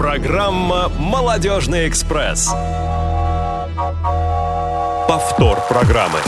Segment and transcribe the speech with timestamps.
[0.00, 2.48] Программа «Молодежный экспресс».
[5.06, 6.20] Повтор программы.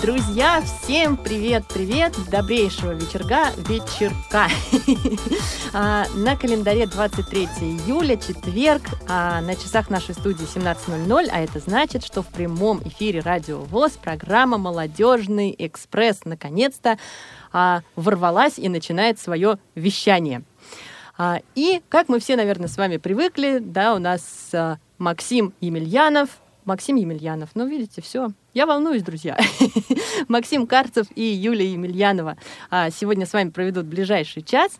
[0.00, 2.14] Друзья, всем привет-привет!
[2.30, 4.48] Добрейшего вечерка, вечерка.
[5.74, 12.02] А, на календаре 23 июля, четверг, а на часах нашей студии 17.00, а это значит,
[12.02, 16.96] что в прямом эфире Радио ВОЗ программа «Молодежный экспресс» наконец-то
[17.52, 20.42] а, ворвалась и начинает свое вещание.
[21.54, 24.52] И, как мы все, наверное, с вами привыкли, да, у нас
[24.98, 26.30] Максим Емельянов,
[26.68, 27.48] Максим Емельянов.
[27.54, 28.30] Ну, видите, все.
[28.52, 29.38] Я волнуюсь, друзья.
[30.28, 32.36] Максим Карцев и Юлия Емельянова
[32.70, 34.78] а, сегодня с вами проведут ближайший час.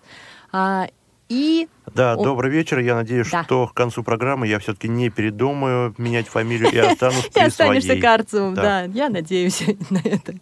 [0.52, 0.88] А,
[1.30, 1.66] и...
[1.94, 2.22] Да, О...
[2.22, 2.80] добрый вечер.
[2.80, 3.42] Я надеюсь, да.
[3.42, 7.96] что к концу программы я все-таки не передумаю менять фамилию и останусь при И останешься
[7.98, 8.82] Карцевым, да.
[8.84, 10.34] Я надеюсь на это.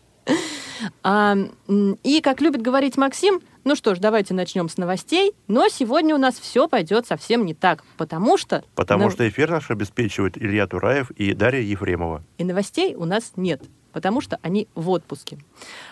[2.02, 5.33] И, как любит говорить Максим, ну что ж, давайте начнем с новостей.
[5.48, 8.62] Но сегодня у нас все пойдет совсем не так, потому что...
[8.77, 9.11] Потому на...
[9.11, 12.23] что эфир наш обеспечивает Илья Тураев и Дарья Ефремова.
[12.39, 13.61] И новостей у нас нет,
[13.92, 15.39] потому что они в отпуске.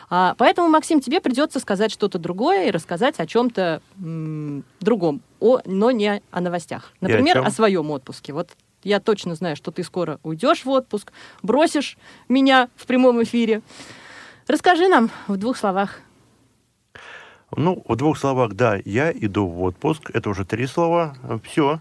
[0.08, 5.58] А, поэтому, Максим, тебе придется сказать что-то другое и рассказать о чем-то м- другом, о,
[5.64, 6.92] но не о новостях.
[7.00, 8.32] Например, о, о своем отпуске.
[8.32, 8.50] Вот
[8.84, 13.62] я точно знаю, что ты скоро уйдешь в отпуск, бросишь меня в прямом эфире.
[14.46, 15.98] Расскажи нам в двух словах.
[17.56, 20.10] Ну, в двух словах, да, я иду в отпуск.
[20.12, 21.16] Это уже три слова.
[21.44, 21.80] Все,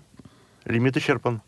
[0.66, 1.42] лимит исчерпан.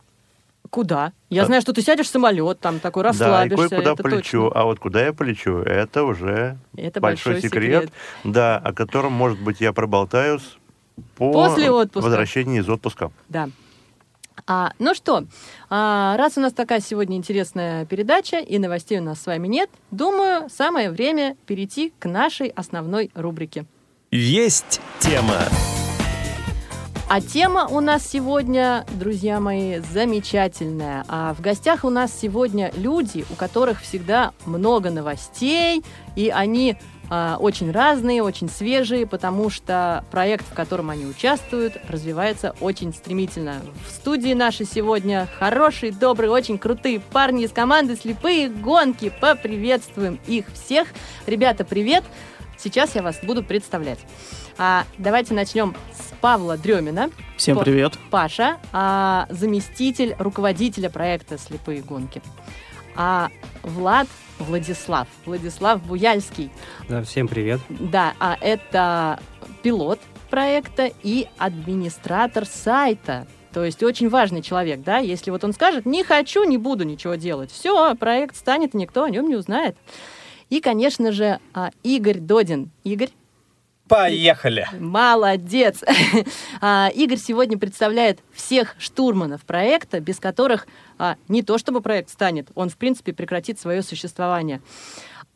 [0.70, 1.14] Куда?
[1.30, 1.48] Я да.
[1.48, 3.58] знаю, что ты сядешь в самолет, там такой расслабишься.
[3.58, 4.46] Да, и кое-куда полечу.
[4.46, 4.62] Точно.
[4.62, 9.14] А вот куда я полечу, это уже это большой, большой секрет, секрет, да, о котором,
[9.14, 10.58] может быть, я проболтаюсь
[11.18, 12.06] по После отпуска.
[12.06, 13.12] возвращении из отпуска.
[13.30, 13.50] Да.
[14.48, 15.24] А, ну что,
[15.70, 19.70] а, раз у нас такая сегодня интересная передача и новостей у нас с вами нет,
[19.92, 23.66] думаю, самое время перейти к нашей основной рубрике.
[24.16, 25.42] Есть тема.
[27.10, 31.04] А тема у нас сегодня, друзья мои, замечательная.
[31.10, 35.84] А в гостях у нас сегодня люди, у которых всегда много новостей,
[36.16, 36.78] и они
[37.10, 43.62] а, очень разные, очень свежие, потому что проект, в котором они участвуют, развивается очень стремительно.
[43.86, 49.12] В студии нашей сегодня хорошие, добрые, очень крутые парни из команды «Слепые гонки».
[49.20, 50.88] Поприветствуем их всех.
[51.28, 52.06] Ребята, привет!
[52.58, 54.00] Сейчас я вас буду представлять.
[54.58, 57.10] А, давайте начнем с Павла Дремина.
[57.38, 57.98] Всем привет.
[58.10, 62.22] Паша, а, заместитель руководителя проекта «Слепые гонки».
[62.96, 63.30] А
[63.64, 64.08] Влад
[64.40, 65.08] Владислав.
[65.26, 66.50] Владислав Буяльский.
[66.88, 67.60] Да, всем привет.
[67.70, 69.20] Да, а это
[69.64, 70.00] пилот
[70.30, 73.28] проекта и администратор сайта.
[73.54, 77.16] То есть очень важный человек, да, если вот он скажет, не хочу, не буду ничего
[77.16, 79.78] делать, все, проект станет, никто о нем не узнает.
[80.50, 82.72] И, конечно же, а, Игорь Додин.
[82.84, 83.10] Игорь?
[83.88, 84.68] Поехали!
[84.80, 85.84] Молодец!
[86.62, 90.68] А, Игорь сегодня представляет всех штурманов проекта, без которых
[90.98, 94.62] а, не то чтобы проект станет, он, в принципе, прекратит свое существование.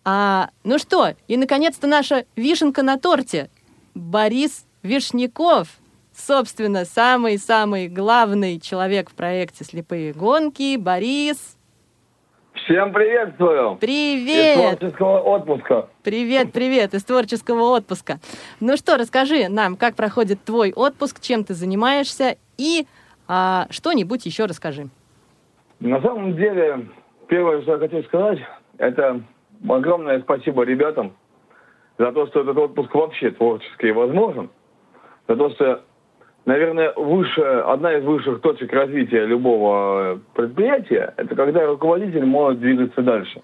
[0.03, 3.49] А, ну что, и, наконец-то, наша вишенка на торте.
[3.93, 5.67] Борис Вишняков,
[6.15, 10.77] собственно, самый-самый главный человек в проекте «Слепые гонки».
[10.77, 11.57] Борис,
[12.63, 13.77] Всем приветствую!
[13.79, 14.57] Привет!
[14.57, 15.89] Из творческого отпуска.
[16.03, 18.19] Привет, привет, из творческого отпуска.
[18.59, 22.85] Ну что, расскажи нам, как проходит твой отпуск, чем ты занимаешься и
[23.27, 24.89] а, что-нибудь еще расскажи.
[25.79, 26.87] На самом деле,
[27.27, 28.39] первое, что я хочу сказать,
[28.77, 29.21] это
[29.67, 31.13] огромное спасибо ребятам
[31.97, 34.49] за то, что этот отпуск вообще творческий возможен,
[35.27, 35.83] за то, что
[36.45, 43.41] наверное, выше, одна из высших точек развития любого предприятия, это когда руководитель может двигаться дальше.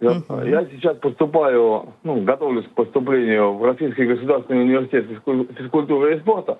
[0.00, 0.48] Я, uh-huh.
[0.48, 5.06] я сейчас поступаю, ну, готовлюсь к поступлению в Российский государственный университет
[5.58, 6.58] физкультуры и спорта.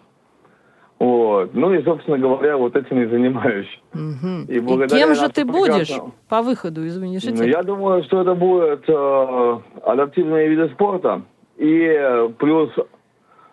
[0.98, 1.54] Вот.
[1.54, 3.80] Ну и, собственно говоря, вот этим и занимаюсь.
[3.94, 4.44] Угу.
[4.48, 5.90] И, и кем же ты будешь
[6.28, 7.42] по выходу из университета?
[7.42, 11.22] Ну, я думаю, что это будет э, адаптивные виды спорта
[11.56, 12.70] и плюс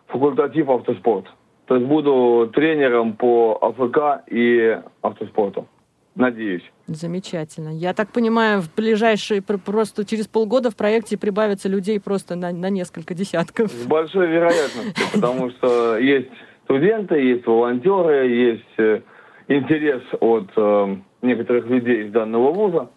[0.07, 1.25] факультатив автоспорт.
[1.67, 5.67] То есть буду тренером по АФК и автоспорту.
[6.15, 6.63] Надеюсь.
[6.87, 7.69] Замечательно.
[7.69, 12.69] Я так понимаю, в ближайшие, просто через полгода в проекте прибавится людей просто на, на
[12.69, 13.69] несколько десятков.
[13.71, 16.29] С большой вероятностью, потому что есть
[16.63, 19.01] студенты, есть волонтеры, есть э,
[19.47, 22.89] интерес от э, некоторых людей из данного вуза.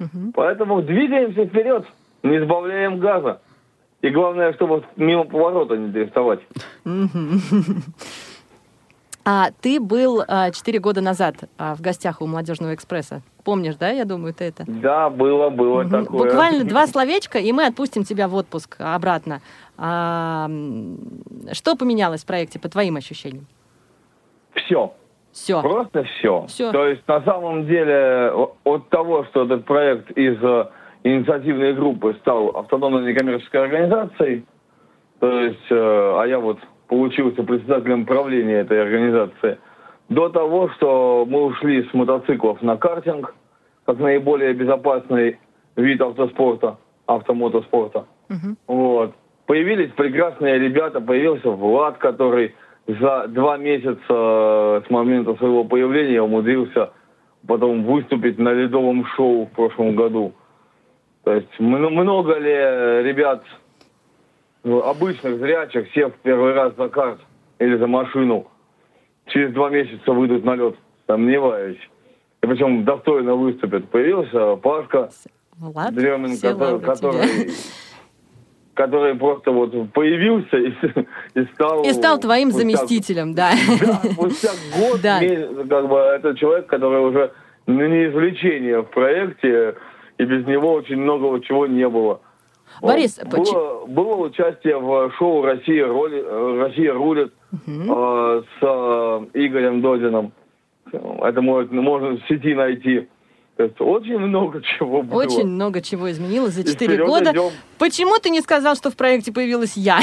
[0.00, 0.32] Угу.
[0.34, 1.84] Поэтому двигаемся вперед,
[2.22, 3.42] не сбавляем газа.
[4.02, 6.40] И главное, чтобы мимо поворота не доставать.
[9.24, 13.22] А ты был а, четыре года назад а, в гостях у «Молодежного экспресса».
[13.44, 14.64] Помнишь, да, я думаю, ты это?
[14.66, 16.24] Да, было, было такое.
[16.24, 19.40] Буквально два словечка, и мы отпустим тебя в отпуск обратно.
[19.78, 20.50] А,
[21.52, 23.46] что поменялось в проекте, по твоим ощущениям?
[24.54, 24.92] Все.
[25.30, 25.62] Все.
[25.62, 26.46] Просто все.
[26.48, 26.72] все.
[26.72, 28.32] То есть, на самом деле,
[28.64, 30.66] от того, что этот проект из э,
[31.04, 34.44] инициативной группы стал автономной некоммерческой организацией,
[35.20, 36.58] то есть, э, а я вот
[36.88, 39.58] получился председателем правления этой организации,
[40.08, 43.34] до того, что мы ушли с мотоциклов на картинг,
[43.86, 45.38] как наиболее безопасный
[45.76, 48.06] вид автоспорта, автомотоспорта.
[48.28, 48.56] Угу.
[48.66, 49.14] Вот.
[49.46, 52.54] Появились прекрасные ребята, появился Влад, который
[52.86, 56.90] за два месяца э, с момента своего появления умудрился
[57.46, 60.32] потом выступить на ледовом шоу в прошлом году.
[61.24, 62.52] То есть много ли
[63.04, 63.44] ребят
[64.64, 67.20] ну, обычных зрячих, сев первый раз за карт
[67.58, 68.46] или за машину,
[69.26, 70.76] через два месяца выйдут на лед,
[71.06, 71.80] сомневаюсь.
[72.42, 73.88] И причем достойно выступят.
[73.88, 75.10] Появился Пашка
[75.58, 77.50] Влад, Дремин, который, который
[78.74, 80.72] который просто вот появился и,
[81.40, 81.84] и стал...
[81.84, 83.52] И стал твоим спустя, заместителем, да.
[83.80, 85.20] Да, спустя год да.
[85.68, 87.32] как бы, это человек, который уже
[87.66, 89.74] не извлечение в проекте,
[90.22, 92.20] и без него очень много чего не было.
[92.80, 96.22] Борис, было, было участие в шоу «Россия, роли,
[96.58, 97.94] Россия рулит» угу.
[97.94, 100.32] э, с э, Игорем Додином.
[100.92, 103.08] Это может, можно в сети найти.
[103.56, 105.22] То есть очень много чего было.
[105.22, 107.30] Очень много чего изменилось за 4 года.
[107.32, 107.50] Идем...
[107.78, 110.00] Почему ты не сказал, что в проекте появилась я?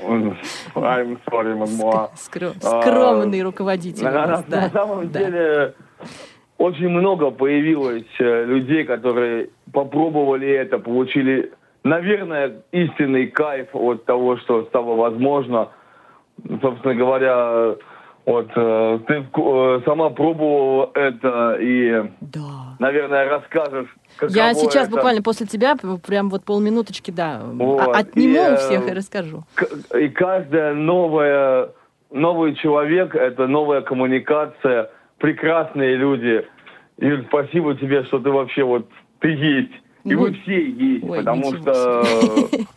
[0.00, 0.36] I'm
[0.74, 2.10] sorry, мадмуа.
[2.16, 4.04] Скромный руководитель.
[4.04, 5.74] На самом деле
[6.58, 11.52] очень много появилось э, людей, которые попробовали это, получили,
[11.82, 15.70] наверное, истинный кайф от того, что стало возможно.
[16.62, 17.76] Собственно говоря,
[18.26, 22.76] вот э, ты э, сама пробовала это и, да.
[22.78, 23.94] наверное, расскажешь.
[24.28, 24.96] Я сейчас это.
[24.96, 27.80] буквально после тебя прям вот полминуточки, да, вот.
[27.94, 29.42] отниму и, у всех и расскажу.
[29.98, 31.70] И каждая новая
[32.14, 36.46] новый человек это новая коммуникация, прекрасные люди.
[36.98, 38.88] Юль, спасибо тебе, что ты вообще вот
[39.20, 39.72] ты есть.
[40.04, 42.04] И вы все есть, Ой, потому что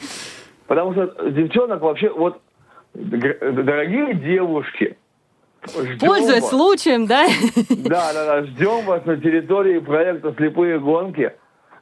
[0.67, 2.41] потому что девчонок вообще вот
[2.93, 4.97] дорогие девушки,
[5.65, 6.49] Ждем Пользуясь вас.
[6.49, 7.27] случаем, да?
[7.69, 8.43] Да, да, да.
[8.43, 11.33] Ждем вас на территории проекта «Слепые гонки».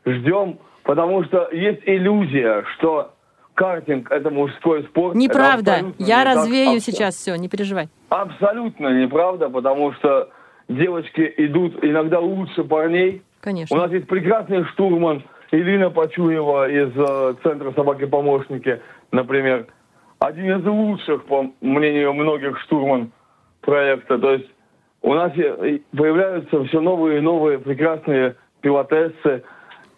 [0.05, 3.13] Ждем, потому что есть иллюзия, что
[3.53, 5.15] картинг– это мужской спорт.
[5.15, 5.93] Неправда.
[5.97, 7.89] Я развею так, сейчас все, не переживай.
[8.09, 10.29] Абсолютно неправда, потому что
[10.67, 13.21] девочки идут иногда лучше парней.
[13.41, 13.75] Конечно.
[13.75, 18.81] У нас есть прекрасный штурман Ирина Почуева из э, Центра собаки-помощники,
[19.11, 19.67] например.
[20.19, 23.11] Один из лучших, по мнению многих, штурман
[23.61, 24.17] проекта.
[24.17, 24.49] То есть
[25.01, 29.43] у нас появляются все новые и новые прекрасные пилотессы,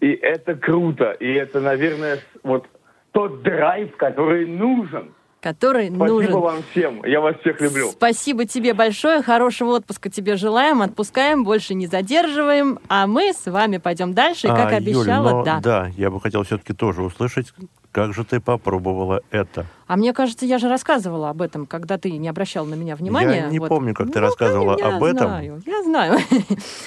[0.02, 1.12] и это круто.
[1.12, 2.66] И это, наверное, вот
[3.14, 5.14] тот драйв, который нужен.
[5.48, 6.32] Который Спасибо нужен.
[6.32, 7.06] Спасибо вам всем.
[7.06, 7.90] Я вас всех люблю.
[7.92, 9.22] Спасибо тебе большое.
[9.22, 10.82] Хорошего отпуска тебе желаем.
[10.82, 12.80] Отпускаем, больше не задерживаем.
[12.90, 14.48] А мы с вами пойдем дальше.
[14.48, 15.60] И, как а, обещала, Юль, но, да.
[15.62, 17.54] Да, я бы хотел все-таки тоже услышать,
[17.94, 19.66] как же ты попробовала это?
[19.88, 23.44] А мне кажется, я же рассказывала об этом, когда ты не обращал на меня внимания.
[23.44, 23.70] Я не вот.
[23.70, 25.28] помню, как ты ну, рассказывала я об этом.
[25.30, 26.20] Знаю, я знаю.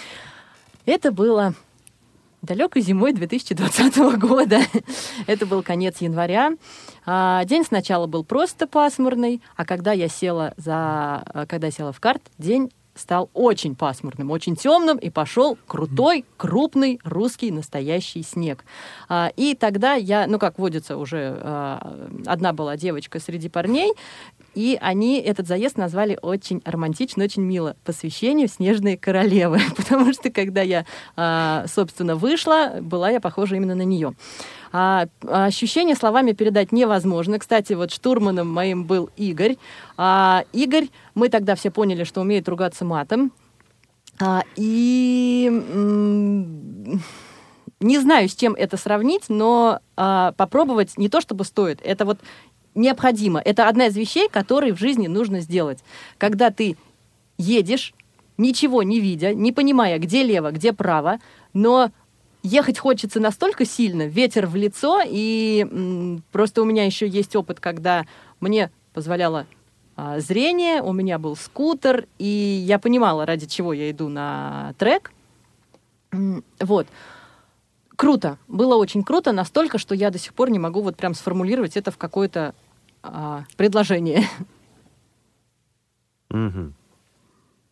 [0.85, 1.55] Это было
[2.43, 4.61] далекой зимой 2020 года.
[5.27, 6.53] Это был конец января.
[7.07, 12.01] А, день сначала был просто пасмурный, а когда я села за, когда я села в
[12.01, 18.65] карт, день стал очень пасмурным, очень темным, и пошел крутой, крупный русский настоящий снег.
[19.09, 23.93] А, и тогда я, ну, как водится, уже а, одна была девочка среди парней,
[24.55, 27.77] и они этот заезд назвали очень романтично, очень мило.
[27.85, 29.61] Посвящение «Снежные королевы».
[29.77, 30.85] Потому что, когда я,
[31.17, 34.15] а, собственно, вышла, была я похожа именно на нее.
[34.73, 37.39] А, ощущение словами передать невозможно.
[37.39, 39.57] Кстати, вот штурманом моим был Игорь.
[39.97, 43.33] А, Игорь, мы тогда все поняли, что умеет ругаться матом.
[44.21, 45.49] А, и
[47.81, 51.81] не знаю, с чем это сравнить, но а, попробовать не то чтобы стоит.
[51.83, 52.19] Это вот
[52.75, 53.41] необходимо.
[53.41, 55.81] Это одна из вещей, которые в жизни нужно сделать.
[56.19, 56.77] Когда ты
[57.39, 57.95] едешь,
[58.37, 61.19] ничего не видя, не понимая, где лево, где право,
[61.53, 61.91] но
[62.43, 67.61] ехать хочется настолько сильно, ветер в лицо, и м, просто у меня еще есть опыт,
[67.61, 68.07] когда
[68.41, 69.47] мне позволяло
[69.97, 72.25] а, зрение, у меня был скутер, и
[72.67, 75.13] я понимала, ради чего я иду на трек.
[76.59, 76.87] Вот.
[78.01, 78.39] Круто.
[78.49, 81.91] Было очень круто, настолько, что я до сих пор не могу вот прям сформулировать это
[81.91, 82.55] в какое-то
[83.03, 84.23] а, предложение.
[86.31, 86.73] Угу.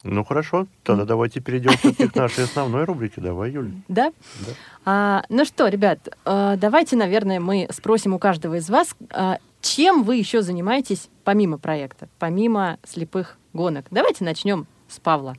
[0.05, 1.73] Ну хорошо, тогда давайте перейдем
[2.11, 3.23] к нашей основной рубрике.
[3.23, 3.71] Давай, Юля.
[3.89, 4.13] Да?
[4.47, 4.53] Да.
[4.85, 10.03] А, ну что, ребят, а, давайте, наверное, мы спросим у каждого из вас, а, чем
[10.03, 13.87] вы еще занимаетесь помимо проекта, помимо слепых гонок.
[13.91, 15.37] Давайте начнем с Павла.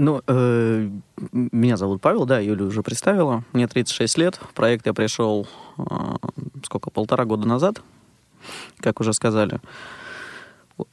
[0.00, 0.88] Ну, э,
[1.30, 3.44] меня зовут Павел, да, Юля уже представила.
[3.52, 4.36] Мне 36 лет.
[4.36, 5.82] В проект я пришел, э,
[6.64, 7.82] сколько, полтора года назад,
[8.78, 9.60] как уже сказали.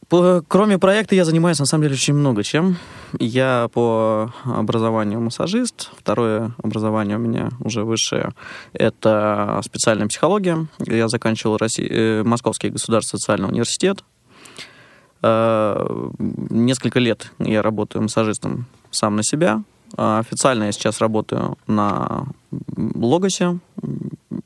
[0.10, 2.76] По, кроме проекта я занимаюсь, на самом деле, очень много чем.
[3.18, 5.90] Я по образованию массажист.
[5.98, 8.34] Второе образование у меня уже высшее.
[8.74, 10.68] Это специальная психология.
[10.80, 14.04] Я заканчивал Россия, э, Московский государственный социальный университет.
[15.22, 18.66] Э, несколько лет я работаю массажистом
[18.98, 19.64] сам на себя.
[19.96, 22.26] А официально я сейчас работаю на
[22.76, 23.60] Логосе,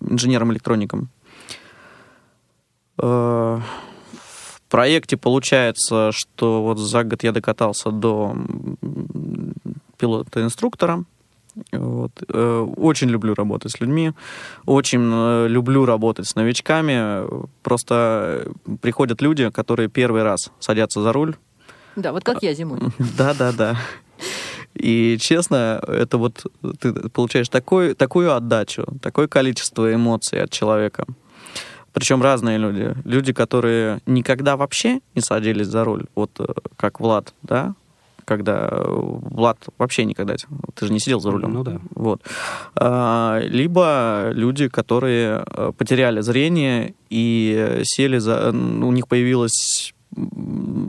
[0.02, 1.10] инженером-электроником.
[2.98, 3.60] Э,
[4.14, 8.36] в проекте получается, что вот за год я докатался до
[9.98, 11.04] пилота-инструктора.
[11.72, 12.12] Вот.
[12.30, 14.14] Э, очень люблю работать с людьми,
[14.66, 17.28] очень э, люблю работать с новичками.
[17.64, 18.48] Просто
[18.82, 21.36] приходят люди, которые первый раз садятся за руль.
[21.96, 22.80] Да, вот как я зимой.
[23.18, 23.78] Да, да, да.
[24.74, 26.46] И честно, это вот
[26.80, 31.06] ты получаешь такой, такую отдачу, такое количество эмоций от человека.
[31.94, 32.96] Причем разные люди.
[33.04, 36.46] Люди, которые никогда вообще не садились за руль, вот э,
[36.78, 37.76] как Влад, да,
[38.24, 40.36] когда Влад вообще никогда...
[40.76, 41.54] Ты же не сидел за рулем.
[41.54, 41.82] Ну да.
[41.96, 42.22] Вот.
[42.76, 48.52] А, либо люди, которые э, потеряли зрение и сели за...
[48.52, 49.94] У них появилась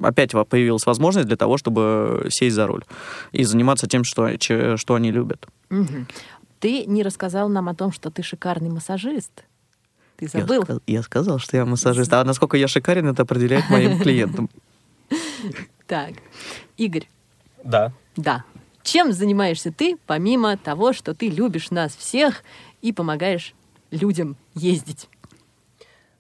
[0.03, 2.85] опять появилась возможность для того, чтобы сесть за руль
[3.33, 5.47] и заниматься тем, что, что они любят.
[5.71, 6.07] Угу.
[6.61, 9.45] Ты не рассказал нам о том, что ты шикарный массажист.
[10.17, 10.65] Ты забыл?
[10.69, 12.13] Я, я сказал, что я массажист.
[12.13, 14.49] А насколько я шикарен, это определяет моим клиентам.
[15.89, 16.13] Так,
[16.79, 17.07] Игорь.
[17.65, 17.93] Да.
[18.17, 18.45] Да.
[18.83, 22.45] Чем занимаешься ты, помимо того, что ты любишь нас всех
[22.81, 23.53] и помогаешь
[23.91, 25.09] людям ездить?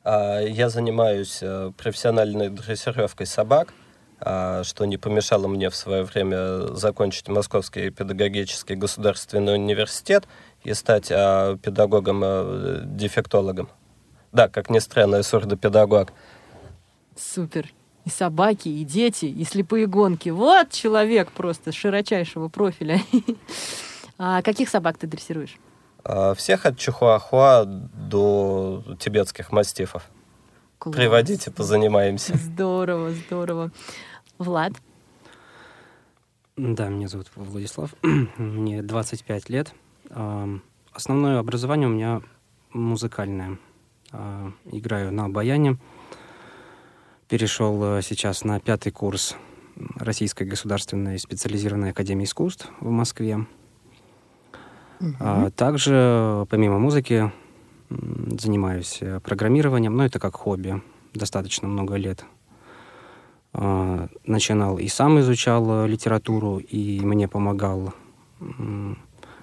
[0.05, 3.73] А, я занимаюсь э, профессиональной дрессировкой собак,
[4.19, 10.27] а, что не помешало мне в свое время закончить Московский педагогический государственный университет
[10.65, 13.69] и стать а, педагогом-дефектологом.
[14.33, 16.13] Да, как ни странно, я сурдопедагог.
[17.17, 17.69] Супер.
[18.05, 20.31] И собаки, и дети, и слепые гонки.
[20.31, 23.01] Вот человек просто широчайшего профиля.
[24.19, 25.59] А каких собак ты дрессируешь?
[26.05, 30.09] А, всех от чихуахуа до тибетских мастифов.
[30.79, 30.97] Класс.
[30.97, 32.37] Приводите, позанимаемся.
[32.37, 33.71] Здорово, здорово.
[34.39, 34.73] Влад?
[36.57, 37.95] Да, меня зовут Владислав.
[38.37, 39.73] Мне 25 лет.
[40.93, 42.21] Основное образование у меня
[42.73, 43.59] музыкальное.
[44.11, 45.79] А, играю на баяне.
[47.29, 49.37] Перешел э, сейчас на пятый курс
[49.97, 53.47] Российской государственной специализированной академии искусств в Москве.
[55.19, 57.33] А также, помимо музыки,
[58.39, 60.83] занимаюсь э, программированием, но это как хобби,
[61.15, 62.25] достаточно много лет.
[63.55, 67.93] А, начинал и сам изучал э, литературу, и мне помогал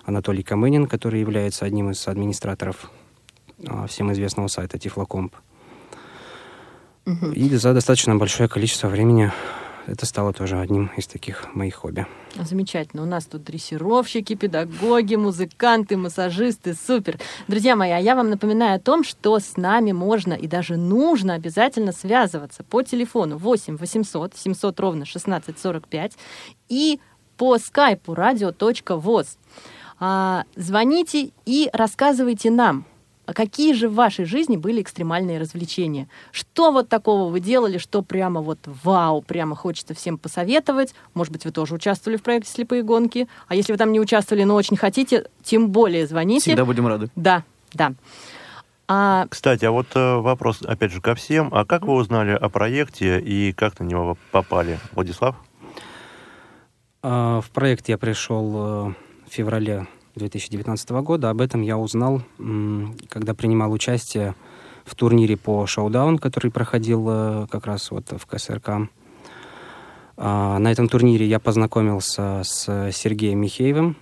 [0.03, 2.91] Анатолий Камынин, который является одним из администраторов
[3.67, 5.35] а, всем известного сайта Тифлокомп.
[7.33, 9.31] И за достаточно большое количество времени
[9.87, 12.05] это стало тоже одним из таких моих хобби.
[12.35, 13.03] Замечательно.
[13.03, 16.73] У нас тут дрессировщики, педагоги, музыканты, массажисты.
[16.73, 17.19] Супер.
[17.47, 21.33] Друзья мои, а я вам напоминаю о том, что с нами можно и даже нужно
[21.33, 26.13] обязательно связываться по телефону 8 800 700 ровно 1645
[26.69, 26.99] и
[27.37, 29.37] по скайпу radio.voz.
[29.99, 32.85] А, звоните и рассказывайте нам,
[33.29, 36.07] а какие же в вашей жизни были экстремальные развлечения?
[36.31, 40.95] Что вот такого вы делали, что прямо вот вау, прямо хочется всем посоветовать?
[41.13, 43.27] Может быть, вы тоже участвовали в проекте «Слепые гонки»?
[43.47, 46.41] А если вы там не участвовали, но очень хотите, тем более звоните.
[46.41, 47.09] Всегда будем рады.
[47.15, 47.93] Да, да.
[48.87, 49.27] А...
[49.29, 51.49] Кстати, а вот э, вопрос, опять же, ко всем.
[51.51, 54.79] А как вы узнали о проекте и как на него попали?
[54.93, 55.35] Владислав?
[57.03, 58.93] А, в проект я пришел э,
[59.27, 59.85] в феврале
[60.15, 61.29] 2019 года.
[61.29, 62.21] Об этом я узнал,
[63.09, 64.35] когда принимал участие
[64.85, 68.89] в турнире по шоу-даун, который проходил э, как раз вот в КСРК.
[70.17, 73.97] А, на этом турнире я познакомился с Сергеем Михеевым,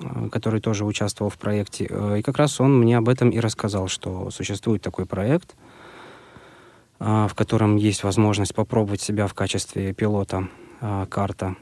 [0.00, 1.86] э, который тоже участвовал в проекте.
[1.90, 5.54] Э, и как раз он мне об этом и рассказал, что существует такой проект,
[7.00, 10.48] в котором есть возможность попробовать себя в качестве пилота
[11.10, 11.56] карта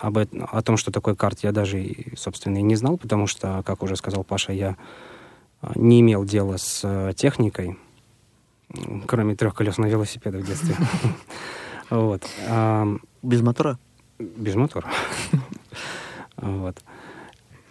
[0.00, 3.62] об этом, о том, что такое карт, я даже, собственно, и не знал, потому что,
[3.64, 4.76] как уже сказал Паша, я
[5.60, 7.78] а, не имел дела с э, техникой,
[9.06, 10.76] кроме трехколесного велосипеда в детстве.
[11.90, 12.22] Вот.
[13.22, 13.78] Без мотора?
[14.18, 14.90] Без мотора.
[16.36, 16.76] Вот.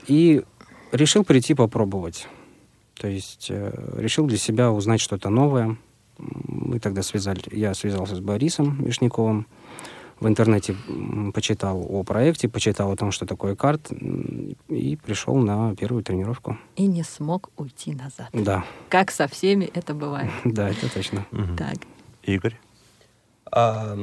[0.08, 0.44] И
[0.92, 2.28] решил прийти попробовать.
[2.96, 5.78] То есть э, решил для себя узнать что-то новое.
[6.18, 9.46] Мы тогда связали, я связался с Борисом Вишняковым,
[10.20, 10.76] в интернете
[11.34, 13.92] почитал о проекте, почитал о том, что такое карт,
[14.68, 16.58] и пришел на первую тренировку.
[16.76, 18.30] И не смог уйти назад.
[18.34, 18.66] Да.
[18.90, 20.32] Как со всеми это бывает.
[20.44, 21.26] Да, это точно.
[21.58, 21.76] Так.
[22.24, 22.60] Игорь?
[23.52, 23.96] А,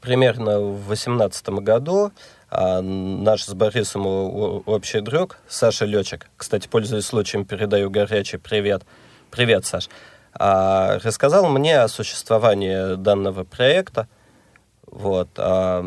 [0.00, 2.12] примерно в восемнадцатом году
[2.48, 8.84] а, наш с Борисом общий друг Саша Летчик, кстати, пользуясь случаем, передаю горячий привет.
[9.30, 9.88] Привет, Саш.
[10.32, 14.08] А, рассказал мне о существовании данного проекта.
[14.90, 15.28] Вот.
[15.36, 15.84] А,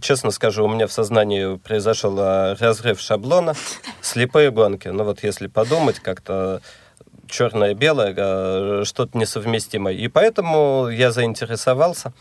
[0.00, 3.54] честно скажу, у меня в сознании произошел а, разрыв шаблона,
[4.00, 4.88] слепые гонки.
[4.88, 6.62] Ну вот если подумать, как-то
[7.28, 9.94] черное-белое, а, что-то несовместимое.
[9.94, 12.12] И поэтому я заинтересовался.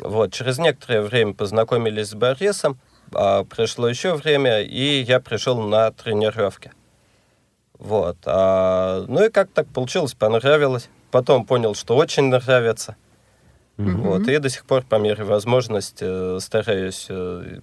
[0.00, 2.78] Вот, через некоторое время познакомились с Борисом,
[3.12, 6.72] а, пришло еще время, и я пришел на тренировки.
[7.78, 8.16] Вот.
[8.24, 10.88] А, ну и как так получилось, понравилось.
[11.10, 12.96] Потом понял, что очень нравится.
[13.78, 13.96] Mm-hmm.
[13.96, 14.28] Вот.
[14.28, 16.04] И до сих пор, по мере возможности,
[16.36, 17.60] э, стараюсь э,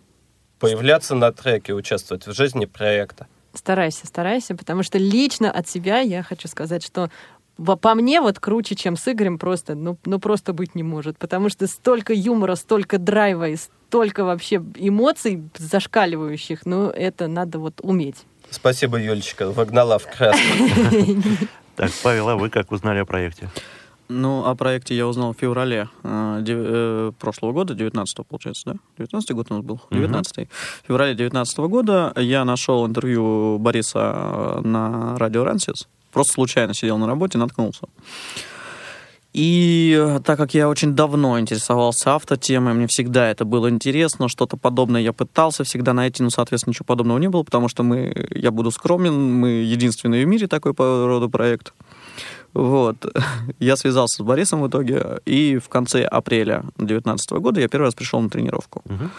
[0.60, 3.28] появляться на треке, участвовать в жизни проекта.
[3.54, 7.10] Старайся, старайся, потому что лично от себя я хочу сказать, что
[7.58, 11.18] по мне вот круче, чем с Игорем, просто, ну, ну просто быть не может.
[11.18, 17.80] Потому что столько юмора, столько драйва и столько вообще эмоций зашкаливающих, ну, это надо вот
[17.82, 18.26] уметь.
[18.50, 20.42] Спасибо, Юлечка, вогнала в краску.
[21.76, 23.50] Так, Павел, а вы как узнали о проекте?
[24.08, 28.74] Ну, о проекте я узнал в феврале э, э, прошлого года, 19 получается, да?
[28.98, 29.82] 19 год у нас был?
[29.92, 30.48] 19 -й.
[30.84, 35.88] В феврале 19 года я нашел интервью Бориса э, на радио Рансис.
[36.12, 37.88] Просто случайно сидел на работе, наткнулся.
[39.36, 45.02] И так как я очень давно интересовался автотемой, мне всегда это было интересно, что-то подобное
[45.02, 48.72] я пытался всегда найти, но, соответственно, ничего подобного не было, потому что мы, я буду
[48.72, 51.74] скромен, мы единственный в мире такой по роду проект.
[52.56, 53.06] Вот.
[53.60, 57.94] Я связался с Борисом в итоге, и в конце апреля 2019 года я первый раз
[57.94, 58.82] пришел на тренировку.
[58.86, 59.10] Угу.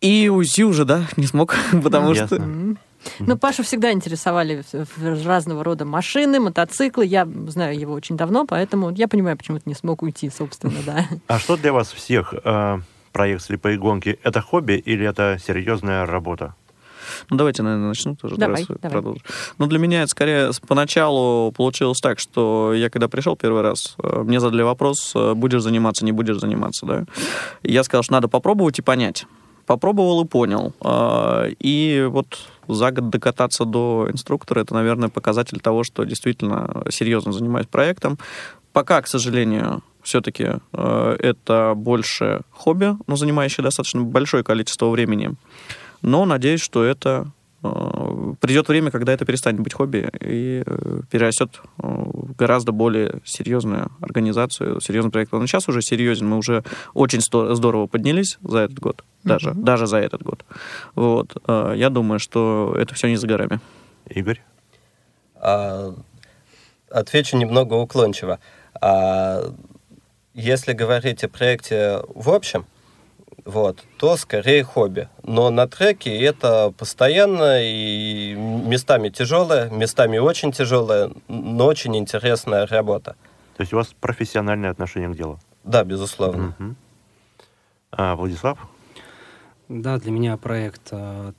[0.00, 2.36] И уйти уже, да, не смог, потому Ясно.
[2.38, 2.76] что...
[3.18, 4.62] Ну, Пашу всегда интересовали
[5.24, 7.06] разного рода машины, мотоциклы.
[7.06, 11.06] Я знаю его очень давно, поэтому я понимаю, почему ты не смог уйти, собственно, да.
[11.26, 12.78] А что для вас всех э,
[13.12, 14.18] проект «Слепые гонки»?
[14.22, 16.54] Это хобби или это серьезная работа?
[17.30, 18.36] Ну, давайте, наверное, начну тоже.
[18.36, 18.90] Давай, давай.
[18.90, 19.20] Продолжу.
[19.58, 24.22] Ну, для меня это скорее поначалу получилось так, что я когда пришел первый раз, э,
[24.22, 27.04] мне задали вопрос, э, будешь заниматься, не будешь заниматься, да?
[27.62, 29.26] я сказал, что надо попробовать и понять.
[29.66, 30.72] Попробовал и понял.
[30.80, 37.32] А, и вот за год докататься до инструктора, это, наверное, показатель того, что действительно серьезно
[37.32, 38.18] занимаюсь проектом.
[38.72, 45.34] Пока, к сожалению, все-таки э, это больше хобби, но занимающее достаточно большое количество времени.
[46.02, 47.30] Но надеюсь, что это
[47.62, 53.90] э, придет время, когда это перестанет быть хобби и э, перерастет в гораздо более серьезную
[54.00, 55.32] организацию, серьезный проект.
[55.32, 59.62] Но сейчас уже серьезен, мы уже очень здорово поднялись за этот год даже, mm-hmm.
[59.62, 60.44] даже за этот год.
[60.94, 61.36] Вот.
[61.46, 63.60] Я думаю, что это все не за горами.
[64.08, 64.40] Игорь?
[65.40, 65.94] А,
[66.90, 68.38] отвечу немного уклончиво.
[68.80, 69.52] А,
[70.34, 72.66] если говорить о проекте в общем,
[73.50, 75.08] вот, то скорее хобби.
[75.22, 83.16] Но на треке это постоянно и местами тяжелая, местами очень тяжелая, но очень интересная работа.
[83.56, 85.38] То есть у вас профессиональное отношение к делу?
[85.64, 86.54] Да, безусловно.
[86.58, 86.74] Угу.
[87.92, 88.58] А, Владислав?
[89.68, 91.32] Да, для меня проект э,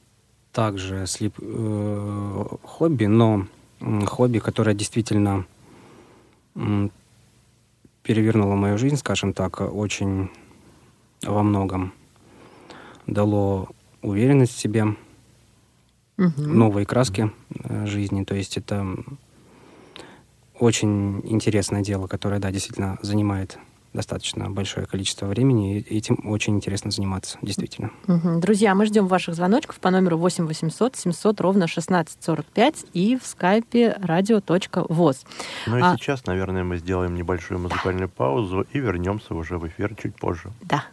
[0.52, 3.48] также слип, э, хобби, но
[3.80, 5.46] э, хобби, которое действительно
[6.56, 6.90] э,
[8.04, 10.30] перевернуло мою жизнь, скажем так, очень
[11.24, 11.94] во многом.
[13.08, 13.70] Дало
[14.02, 14.96] уверенность в себе,
[16.18, 16.32] угу.
[16.38, 17.32] новые краски
[17.64, 18.24] э, жизни.
[18.24, 18.86] То есть это
[20.60, 23.58] очень интересное дело, которое, да, действительно занимает
[23.94, 27.92] достаточно большое количество времени, и этим очень интересно заниматься, действительно.
[28.08, 33.98] Друзья, мы ждем ваших звоночков по номеру 8 800 700 ровно 1645 и в скайпе
[34.00, 35.18] radio.voz.
[35.68, 35.98] Ну и а...
[35.98, 40.52] сейчас, наверное, мы сделаем небольшую музыкальную паузу и вернемся уже в эфир чуть позже.
[40.62, 40.86] Да.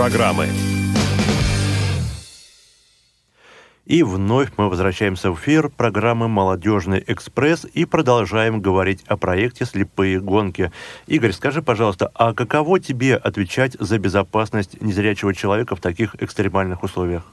[0.00, 0.46] Программы.
[3.84, 10.18] И вновь мы возвращаемся в эфир программы «Молодежный экспресс» и продолжаем говорить о проекте «Слепые
[10.18, 10.72] гонки».
[11.06, 17.24] Игорь, скажи, пожалуйста, а каково тебе отвечать за безопасность незрячего человека в таких экстремальных условиях?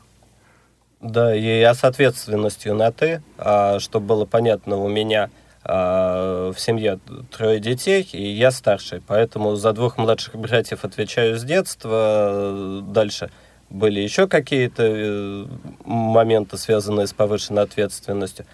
[0.99, 5.29] Да, и я с ответственностью на «ты», а, чтобы было понятно, у меня–
[5.67, 6.99] в семье
[7.29, 9.01] трое детей, и я старший.
[9.05, 12.81] Поэтому за двух младших братьев отвечаю с детства.
[12.87, 13.29] Дальше
[13.69, 15.45] были еще какие-то э,
[15.83, 18.45] моменты, связанные с повышенной ответственностью.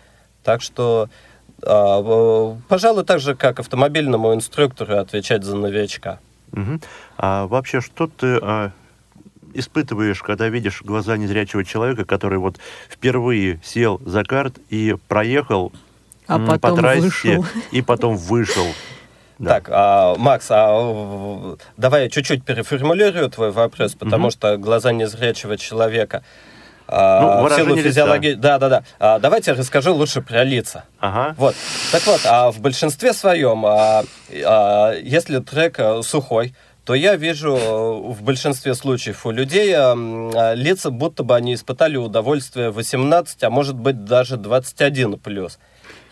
[0.44, 1.10] Так что,
[1.66, 6.20] а, пожалуй, так же, как автомобильному инструктору отвечать за новичка.
[6.52, 6.80] Угу.
[7.18, 8.72] А вообще, что ты а,
[9.54, 12.58] испытываешь, когда видишь глаза незрячего человека, который вот
[12.90, 15.72] впервые сел за карт и проехал
[16.36, 17.46] А потом по трассе вышел.
[17.72, 18.66] и потом вышел.
[18.66, 18.74] Да.
[19.56, 24.32] Так, а, Макс, а давай я чуть-чуть переформулирую твой вопрос, потому Мгм.
[24.32, 26.24] что глаза незрячего человека
[26.88, 28.34] а, Ну, в силу физиологии...
[28.34, 28.84] Да, да, да.
[29.00, 30.84] А, давайте я расскажу лучше про лица.
[31.00, 31.34] Ага.
[31.38, 31.56] Вот.
[31.92, 34.04] Так вот, а в большинстве своем, а,
[34.46, 36.54] а, если трек а, сухой,
[36.86, 41.34] то я вижу э, в большинстве случаев у людей а, м, а, лица, будто бы
[41.36, 45.60] они испытали удовольствие 18, а может быть даже 21 плюс.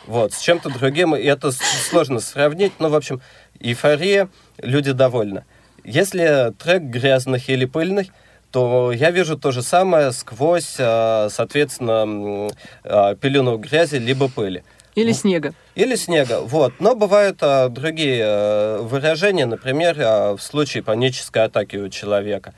[0.08, 3.22] Вот, с чем-то другим, и это сложно сравнить, но, в общем,
[3.60, 5.46] эйфория, люди довольны.
[5.84, 8.12] Если трек грязных или пыльный,
[8.52, 12.50] то я вижу то же самое сквозь, а, соответственно,
[12.84, 14.64] а, пелену грязи либо пыли.
[14.96, 15.54] Или снега.
[15.76, 16.74] Или снега, вот.
[16.80, 22.54] Но бывают а, другие а, выражения, например, а, в случае панической атаки у человека.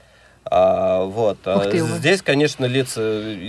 [0.45, 1.37] А, вот.
[1.45, 1.69] а.
[1.71, 3.01] Здесь, конечно, лица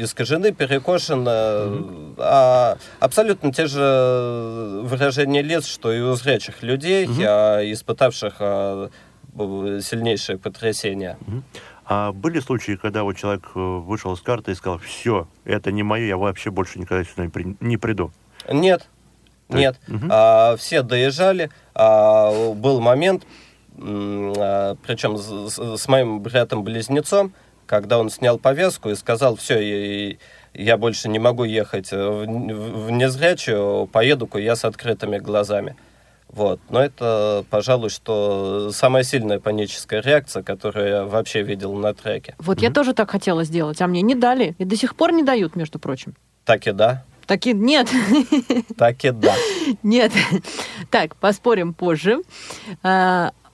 [0.03, 2.15] искажены, перекошены.
[2.19, 8.91] а, абсолютно те же выражения лиц, что и у зрячих людей, а, испытавших а,
[9.37, 11.17] сильнейшее потрясение.
[11.87, 15.83] А были случаи, когда вот человек э, вышел с карты и сказал, все, это не
[15.83, 18.11] мое, я вообще больше никогда сюда не, при- не приду.
[18.51, 18.87] Нет,
[19.51, 19.77] То нет.
[19.87, 20.09] мгм.
[20.11, 21.51] А, все доезжали.
[21.75, 23.25] А, был момент,
[23.77, 27.33] причем с, с- моим братом-близнецом,
[27.67, 29.59] когда он снял повязку и сказал, все,
[30.11, 30.17] я,
[30.55, 35.77] я больше не могу ехать в, в- незрячую, поеду-ка я с открытыми глазами.
[36.29, 36.61] Вот.
[36.69, 42.35] Но это, пожалуй, что самая сильная паническая реакция, которую я вообще видел на треке.
[42.39, 44.57] Вот я тоже так хотела сделать, а мне не дали.
[44.59, 46.15] И до сих пор не дают, между прочим.
[46.45, 47.89] Так и да, Такие, нет,
[48.77, 49.35] так и да.
[49.83, 50.13] нет.
[50.91, 52.19] Так, поспорим позже.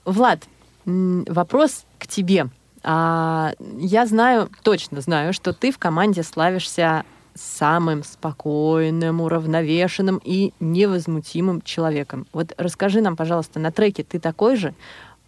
[0.05, 0.43] Влад,
[0.85, 2.47] вопрос к тебе.
[2.83, 7.03] А, Я знаю, точно знаю, что ты в команде славишься
[7.35, 12.27] самым спокойным, уравновешенным и невозмутимым человеком.
[12.33, 14.73] Вот расскажи нам, пожалуйста, на треке ты такой же?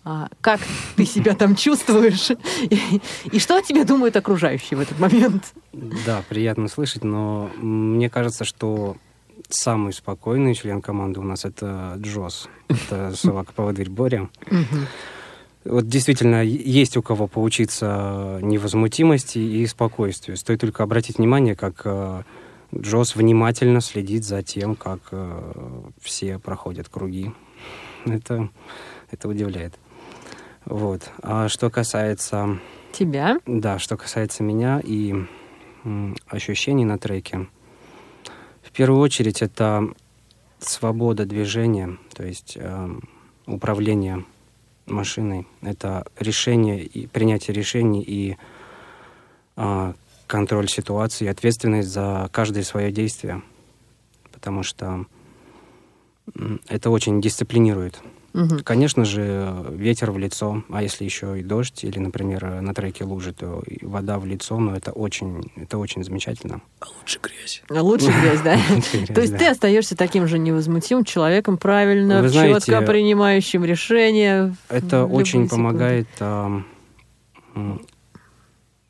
[0.03, 0.59] А, Как
[0.97, 2.31] ты себя там чувствуешь?
[2.63, 5.53] И, и что о тебе думают окружающие в этот момент?
[5.71, 8.97] Да, приятно слышать, но мне кажется, что
[9.49, 12.49] самый спокойный член команды у нас это Джос.
[12.67, 14.29] Это собака-поводырь Боря.
[15.65, 20.35] Вот действительно, есть у кого поучиться невозмутимости и спокойствию.
[20.35, 22.23] Стоит только обратить внимание, как э,
[22.75, 27.31] Джос внимательно следит за тем, как э, все проходят круги.
[28.05, 28.49] Это,
[29.09, 29.75] это удивляет.
[30.65, 31.09] Вот.
[31.21, 32.59] А что касается
[32.91, 33.37] Тебя?
[33.45, 35.15] да, что касается меня и
[36.27, 37.47] ощущений на треке,
[38.73, 39.87] первую очередь это
[40.59, 43.07] свобода движения, то есть эм,
[43.45, 44.25] управление
[44.85, 48.37] машиной, это решение и принятие решений и
[49.55, 49.93] а,
[50.27, 53.43] контроль ситуации, ответственность за каждое свое действие,
[54.31, 55.05] потому что
[56.67, 58.01] это очень дисциплинирует.
[58.33, 58.59] Мгм.
[58.63, 63.31] Конечно же, ветер в лицо, а если еще и дождь, или, например, на треке лужи,
[63.31, 66.61] то и вода в лицо, но это очень, это очень замечательно.
[66.99, 67.61] Лучше грязь.
[67.69, 68.57] Лучше грязь, да?
[68.71, 69.39] Лучше грязь, То есть да.
[69.39, 74.55] ты остаешься таким же невозмутимым человеком, правильно, четко принимающим решения.
[74.67, 76.07] в Это очень помогает.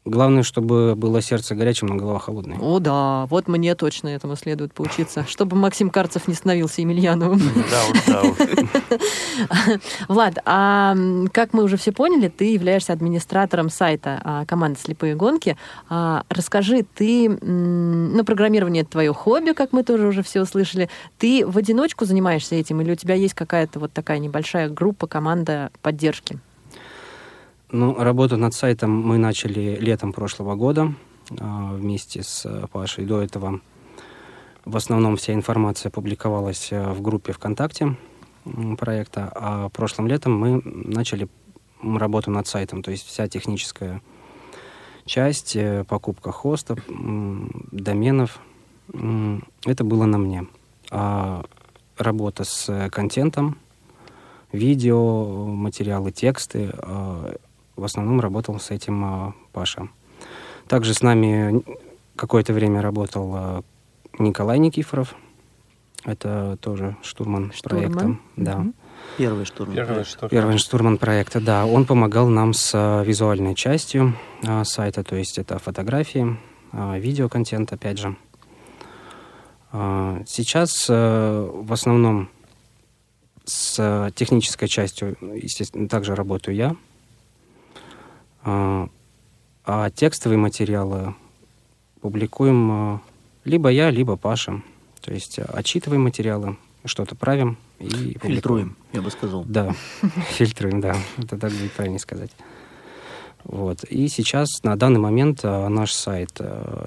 [0.06, 2.58] Главное, чтобы было сердце горячим, но голова холодной.
[2.60, 7.40] О, да, вот мне точно этому следует поучиться, чтобы Максим Карцев не становился Емельяновым.
[7.72, 9.80] Да уж, да уж.
[10.10, 10.96] Влад, а
[11.32, 15.56] как мы уже все поняли, ты являешься администратором сайта а, команды «Слепые гонки».
[15.90, 20.90] А, Расскажи, ты, ну, программирование— это твое хобби, как мы тоже уже все услышали.
[21.18, 25.72] Ты в одиночку занимаешься этим или у тебя есть какая-то вот такая небольшая группа, команда
[25.82, 26.40] поддержки?
[27.74, 30.94] Ну, работу над сайтом мы начали летом прошлого года
[31.40, 33.04] а, вместе с э, Пашей.
[33.04, 33.62] До этого
[34.64, 37.96] в основном вся информация публиковалась э, в группе ВКонтакте
[38.78, 41.28] проекта, а прошлым летом мы начали
[41.82, 44.04] работу над сайтом, то есть вся техническая
[45.06, 48.40] часть, э, покупка хостов, м, доменов,
[49.66, 50.46] это было на мне.
[50.92, 51.44] А
[51.98, 53.58] работа с контентом,
[54.52, 57.36] видео, материалы, тексты, э,
[57.76, 59.90] в основном работал с этим э, Паша.
[60.68, 61.64] Также с нами
[62.16, 63.62] какое-то время работал э,
[64.20, 65.16] Николай Никифоров.
[66.06, 67.94] Это тоже штурман, Штурман.
[67.94, 68.18] проекта.
[68.36, 68.66] Да.
[69.18, 69.74] Первый штурм.
[69.74, 70.28] Первое, что...
[70.28, 71.66] Первый штурман проекта, да.
[71.66, 76.38] Он помогал нам с э, визуальной частью э, сайта, то есть это фотографии,
[76.72, 78.16] э, видеоконтент, опять же.
[79.72, 82.30] А, Сейчас э, в основном
[83.46, 86.76] с э, технической частью, естественно, также работаю я.
[88.44, 88.90] А
[89.66, 91.16] а текстовые материалы
[92.02, 93.00] публикуем э,
[93.46, 94.62] либо я, либо Паша.
[95.00, 98.20] То есть э, отчитываем материалы, что-то правим и публикуем.
[98.22, 99.46] Фильтруем, я бы сказал.
[99.48, 99.74] Да,
[100.32, 100.98] фильтруем, да.
[101.18, 102.32] Это так будет правильнее сказать.
[103.46, 103.86] Вот.
[103.86, 106.40] И сейчас, на данный момент, наш сайт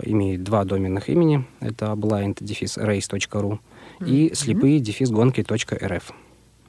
[0.05, 1.45] имеет два доменных имени.
[1.61, 3.59] Это blind-race.ru
[4.01, 6.12] и слепые-гонки.рф.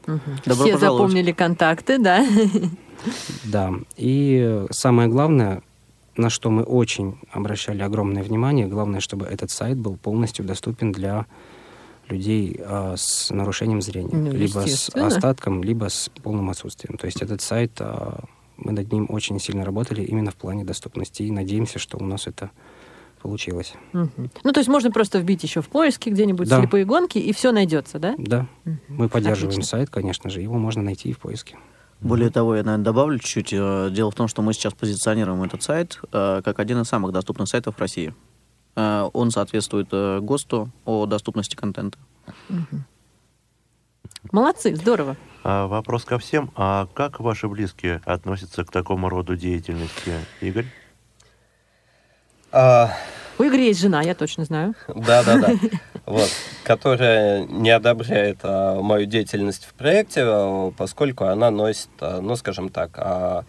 [0.05, 0.79] Добро Все пожаловать.
[0.79, 2.25] запомнили контакты, да?
[3.45, 3.73] Да.
[3.95, 5.61] И самое главное,
[6.15, 11.25] на что мы очень обращали огромное внимание, главное, чтобы этот сайт был полностью доступен для
[12.09, 14.15] людей а, с нарушением зрения.
[14.15, 16.97] Ну, либо с остатком, либо с полным отсутствием.
[16.97, 18.23] То есть этот сайт, а,
[18.55, 21.23] мы над ним очень сильно работали именно в плане доступности.
[21.23, 22.49] И надеемся, что у нас это
[23.21, 23.73] получилось.
[23.93, 24.31] Мгм.
[24.43, 26.59] Ну, то есть можно просто вбить еще в поиске где-нибудь Да.
[26.61, 28.15] слепые гонки, и все найдется, да?
[28.17, 28.79] Да, Мгм.
[28.87, 29.77] мы поддерживаем Отлично.
[29.77, 31.57] сайт, конечно же, его можно найти и в поиске.
[32.01, 33.53] Более того, я, наверное, добавлю чуть-чуть.
[33.53, 37.11] Э, Дело в том, что мы сейчас позиционируем этот сайт э, как один из самых
[37.11, 38.13] доступных сайтов в России.
[38.75, 41.97] Э, Он соответствует ГОСТу о доступности контента.
[44.31, 45.15] Молодцы, здорово.
[45.43, 46.51] А вопрос ко всем.
[46.55, 50.65] А как ваши близкие относятся к такому роду деятельности, Игорь?
[52.51, 52.91] А,
[53.39, 54.73] У Игоря есть жена, я точно знаю.
[54.87, 55.53] Да, да, да.
[56.05, 56.29] Вот,
[56.63, 62.69] которая не одобряет а, мою деятельность в проекте, а, поскольку она носит, а, ну, скажем
[62.69, 63.43] так, а,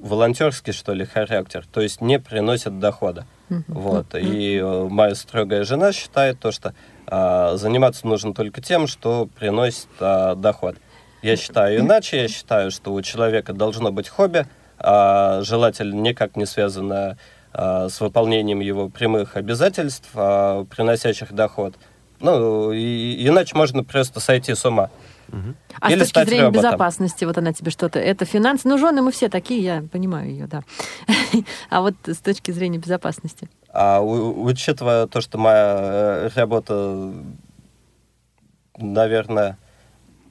[0.00, 3.26] волонтерский, что ли, характер, то есть не приносит дохода.
[3.68, 4.14] Вот.
[4.14, 6.74] И э, моя строгая жена считает то, что
[7.06, 10.76] а, заниматься нужно только тем, что приносит а, доход.
[11.22, 14.46] Я считаю иначе, я считаю, что у человека должно быть хобби,
[14.78, 17.16] а, желательно никак не связанное
[17.88, 21.74] с выполнением его прямых обязательств, а, приносящих доход.
[22.20, 24.90] Ну, и- иначе можно просто сойти с ума.
[25.80, 26.62] А Или с точки зрения роботом.
[26.70, 27.98] безопасности, вот она тебе что-то...
[27.98, 28.68] Это финансы.
[28.68, 30.62] Ну, жены мы все такие, я понимаю ее, да.
[31.70, 33.48] А вот с точки зрения безопасности.
[33.72, 37.12] А у- учитывая то, что моя э, работа,
[38.78, 39.58] наверное,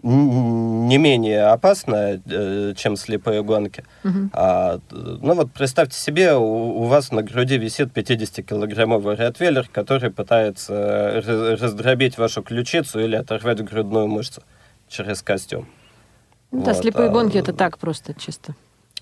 [0.08, 3.84] не менее опасная, э, чем слепые гонки.
[4.04, 4.30] Мгм.
[4.34, 10.74] А, ну вот представьте себе, у, у вас на груди висит 50-килограммовый ротвейлер, который пытается
[10.74, 14.44] э, раз- раздробить вашу ключицу или оторвать грудную мышцу
[14.88, 15.68] через костюм.
[16.52, 18.54] Ну Да, Вот, слепые а, гонки это так просто чисто.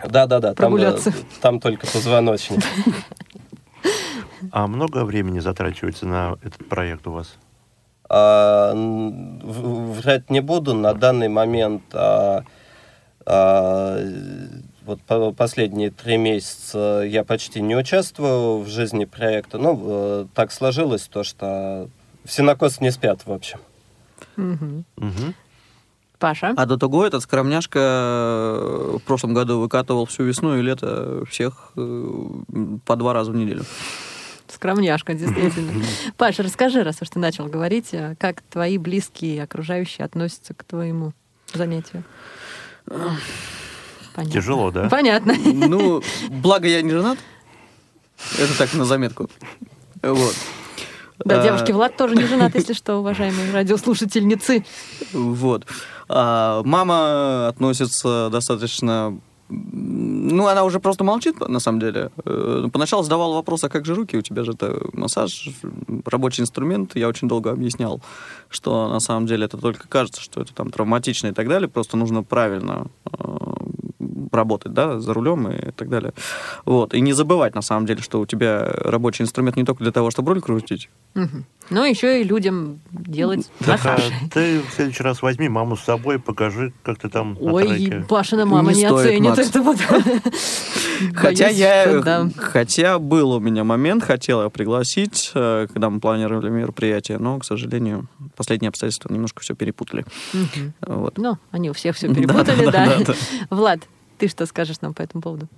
[0.04, 1.14] Да-да-да, там, э, Прогуляться.
[1.42, 2.62] там только позвоночник.
[4.52, 7.36] А много времени затрачивается на этот проект у вас?
[8.16, 10.76] А, врать не буду.
[10.76, 12.44] На данный момент а,
[13.26, 13.98] а,
[14.86, 19.58] вот по- последние три месяца я почти не участвую в жизни проекта.
[19.58, 21.90] Ну, э, так сложилось то, что
[22.24, 23.60] в синокос не спят, в общем.
[26.20, 26.54] Паша?
[26.56, 31.72] А до того этот скромняшка э, в прошлом году выкатывал всю весну и лето всех
[31.76, 32.06] э,
[32.86, 33.64] по два раза в неделю.
[34.54, 35.84] Скромняшка, действительно.
[36.18, 40.64] Паша, расскажи, раз уж ты начал говорить, а как твои близкие и окружающие относятся к
[40.64, 41.14] твоему
[41.54, 42.04] занятию?
[42.86, 44.32] Понятно.
[44.32, 44.90] Тяжело, да?
[44.90, 45.34] Понятно.
[45.54, 47.18] Ну, благо я не женат.
[48.38, 49.30] Это так на заметку.
[50.02, 50.36] Вот.
[51.26, 54.66] Да, А, девушки, Влад тоже не женат, если что, уважаемые радиослушательницы.
[55.14, 55.66] Вот.
[56.10, 59.18] А мама относится достаточно...
[60.26, 62.10] Ну, она уже просто молчит, на самом деле.
[62.26, 64.18] Э, Поначалу задавала вопрос, а как же руки?
[64.18, 65.50] У тебя же это массаж,
[66.06, 66.96] рабочий инструмент.
[66.96, 68.02] Я очень долго объяснял,
[68.50, 71.68] что на самом деле это только кажется, что это там травматично и так далее.
[71.68, 73.53] Просто нужно правильно э,
[74.32, 76.14] работать, да, за рулем и так далее.
[76.66, 76.94] Вот.
[76.94, 80.12] И не забывать, на самом деле, что у тебя рабочий инструмент не только для того,
[80.12, 80.90] чтобы руль крутить.
[81.16, 81.46] Мгм.
[81.70, 84.12] Ну, еще и людям делать Так, а массаж.
[84.34, 88.06] ты в следующий раз возьми маму с собой, покажи, как ты там на Ой, треке.
[88.08, 89.50] Пашина мама Не не, стоит, оценит Макс.
[89.50, 89.78] это вот.
[91.16, 97.18] Хотя я, хотя был у меня момент, хотел я пригласить, э, когда мы планировали мероприятие,
[97.18, 100.06] но, к сожалению, последние обстоятельства немножко все перепутали.
[100.82, 101.18] Вот.
[101.18, 102.98] Ну, они у всех все Да, перепутали, да, да.
[103.00, 103.14] да, да.
[103.50, 103.80] Влад,
[104.24, 105.50] ты что скажешь нам по этому поводу?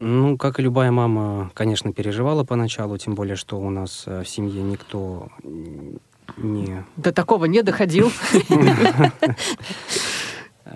[0.00, 4.28] Ну, как и любая мама, конечно, переживала поначалу, тем более, что у нас э, в
[4.28, 5.30] семье никто
[6.36, 8.12] не, До такого не доходил.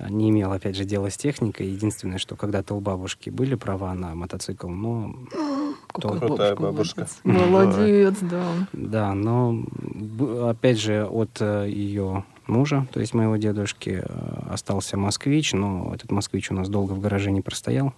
[0.09, 1.67] не имел, опять же, дела с техникой.
[1.67, 5.15] Единственное, что когда-то у бабушки были права на мотоцикл, но
[5.93, 7.07] Крутая бабушка, бабушка.
[7.25, 8.15] молодец.
[8.23, 8.45] Да.
[8.73, 9.63] Да, но
[10.49, 16.11] опять же от э, ее мужа, то есть моего дедушки, э, остался москвич, но этот
[16.11, 17.95] москвич у нас долго в гараже не простоял,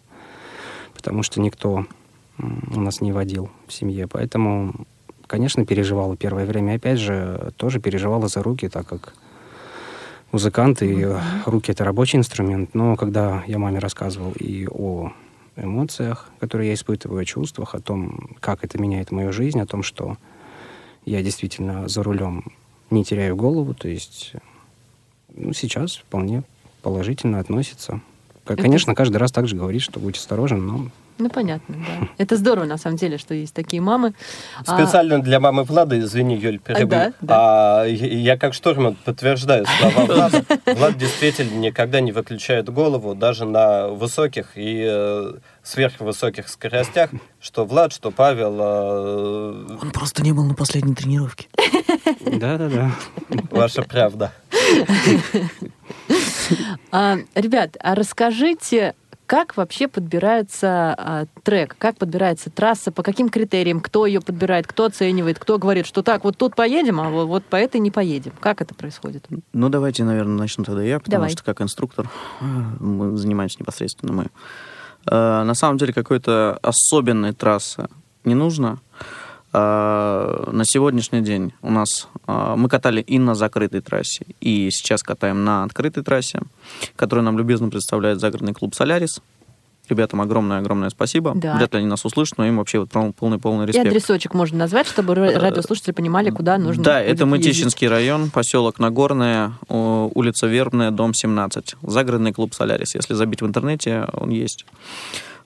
[0.95, 1.87] потому что никто
[2.39, 4.87] у нас не водил в семье, поэтому,
[5.27, 6.75] конечно, переживала первое время.
[6.75, 9.15] Опять же, тоже переживала за руки, так как
[10.33, 11.07] музыкант, и
[11.47, 12.75] руки— это рабочий инструмент.
[12.75, 15.13] Но когда я маме рассказывал и о
[15.57, 19.83] эмоциях, которые я испытываю, о чувствах, о том, как это меняет мою жизнь, о том,
[19.83, 20.17] что
[21.05, 22.53] я действительно за рулем
[22.93, 24.33] не теряю голову, то есть
[25.35, 26.43] ну, сейчас вполне
[26.83, 28.01] положительно относится.
[28.45, 30.89] Конечно, каждый раз также говорит, что будь осторожен, но
[31.19, 32.09] ну, понятно, да.
[32.19, 34.15] Это здорово, на самом деле, что есть такие мамы.
[34.65, 35.19] А Специально а...
[35.19, 36.89] для мамы Влада, извини, Юль, перебью.
[36.89, 37.83] Да, да.
[37.83, 40.45] А, я как штурман подтверждаю слова Влада.
[40.67, 47.11] Влад действительно никогда не выключает голову, даже на высоких и э, сверхвысоких скоростях,
[47.41, 48.57] что Влад, что Павел...
[48.61, 49.79] Э...
[49.81, 51.49] Он просто не был на последней тренировке.
[52.21, 52.93] Да-да-да.
[53.51, 54.33] Ваша правда.
[56.91, 58.95] А, ребят, а расскажите,
[59.27, 64.85] как вообще подбирается а, трек, как подбирается трасса, по каким критериям, кто ее подбирает, кто
[64.85, 68.33] оценивает, кто говорит, что так, вот тут поедем, а вот, вот по этой не поедем.
[68.41, 69.27] Как это происходит?
[69.53, 71.31] Ну, давайте, наверное, начну тогда я, потому Давай.
[71.31, 72.11] что как инструктор
[72.41, 74.27] мы занимаемся непосредственно мы.
[75.07, 77.89] А, на самом деле какой-то особенной трассы
[78.25, 78.81] не нужно.
[79.53, 85.03] А, на сегодняшний день у нас а, мы катали и на закрытой трассе, и сейчас
[85.03, 86.41] катаем на открытой трассе,
[86.97, 89.21] которую нам любезно представляет загородный клуб «Солярис».
[89.93, 91.33] Ребятам огромное-огромное спасибо.
[91.35, 91.57] Да.
[91.57, 93.85] Вряд ли они нас услышат, но им вообще вот полный-полный респект.
[93.85, 98.79] И адресочек можно назвать, чтобы э, радиослушатели понимали, куда нужно Да, это Мытищинский район, поселок
[98.79, 101.77] Нагорная, улица Вербная, дом 17.
[101.83, 102.95] Загородный клуб «Солярис».
[102.95, 104.65] Если забить в интернете, он есть.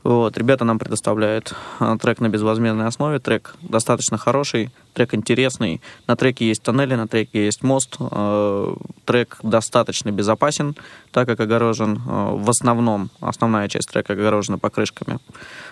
[0.07, 3.19] Вот, ребята нам предоставляют а, трек на безвозмездной основе.
[3.19, 5.81] Трек достаточно хороший, трек интересный.
[6.07, 7.97] На треке есть тоннели, на треке есть мост.
[7.99, 10.77] Э, трек достаточно безопасен,
[11.11, 15.19] так как огорожен э, в основном, основная часть трека огорожена покрышками.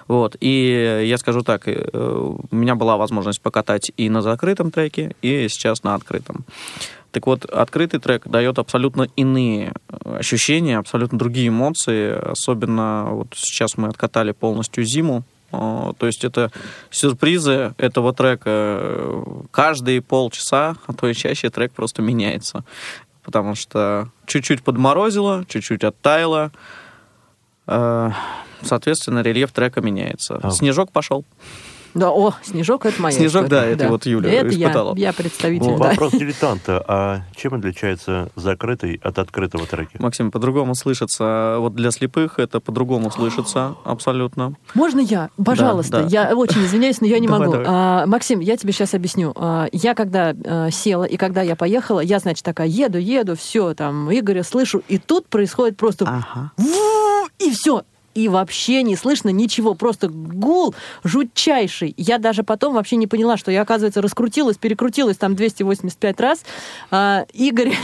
[0.08, 0.36] Вот.
[0.40, 5.46] И я скажу так, э, у меня была возможность покатать и на закрытом треке, и
[5.48, 6.44] сейчас на открытом.
[7.14, 12.10] Так вот, открытый трек дает абсолютно иные э, ощущения, абсолютно другие эмоции.
[12.10, 15.22] Особенно вот сейчас мы откатали полностью зиму.
[15.52, 16.50] То есть это
[16.90, 19.22] сюрпризы этого трека.
[19.52, 22.64] Каждые полчаса, а то и чаще трек просто меняется.
[23.22, 26.50] Потому что чуть-чуть подморозило, чуть-чуть оттаяло.
[27.68, 28.10] Э,
[28.60, 30.40] соответственно, рельеф трека меняется.
[30.42, 30.50] А.
[30.50, 31.24] Снежок пошел.
[31.94, 33.62] Да, о, снежок это моя Снежок, история.
[33.62, 33.88] да, это да.
[33.88, 34.96] вот Юля это испытала.
[34.96, 35.90] Я, я представитель, ну, да.
[35.90, 36.84] Вопрос дилетанта.
[36.86, 39.90] А чем отличается закрытый от открытого трека?
[40.00, 41.56] Максим, по-другому слышится.
[41.58, 44.54] Вот для слепых это по-другому слышится абсолютно.
[44.74, 45.30] Можно я?
[45.42, 46.02] Пожалуйста.
[46.02, 46.08] Да, да.
[46.08, 47.52] Я очень извиняюсь, но я не могу.
[47.52, 47.66] Давай.
[47.68, 49.32] А, Максим, я тебе сейчас объясню.
[49.36, 53.74] А, я когда а, села и когда я поехала, я, значит, такая еду, еду, все,
[53.74, 56.04] там, Игоря слышу, и тут происходит просто...
[56.06, 56.52] Ага.
[57.38, 57.82] И все,
[58.14, 61.94] и вообще не слышно ничего, просто гул жутчайший.
[61.96, 66.44] Я даже потом вообще не поняла, что я, оказывается, раскрутилась, перекрутилась там 285 раз.
[66.90, 67.74] А, Игорь,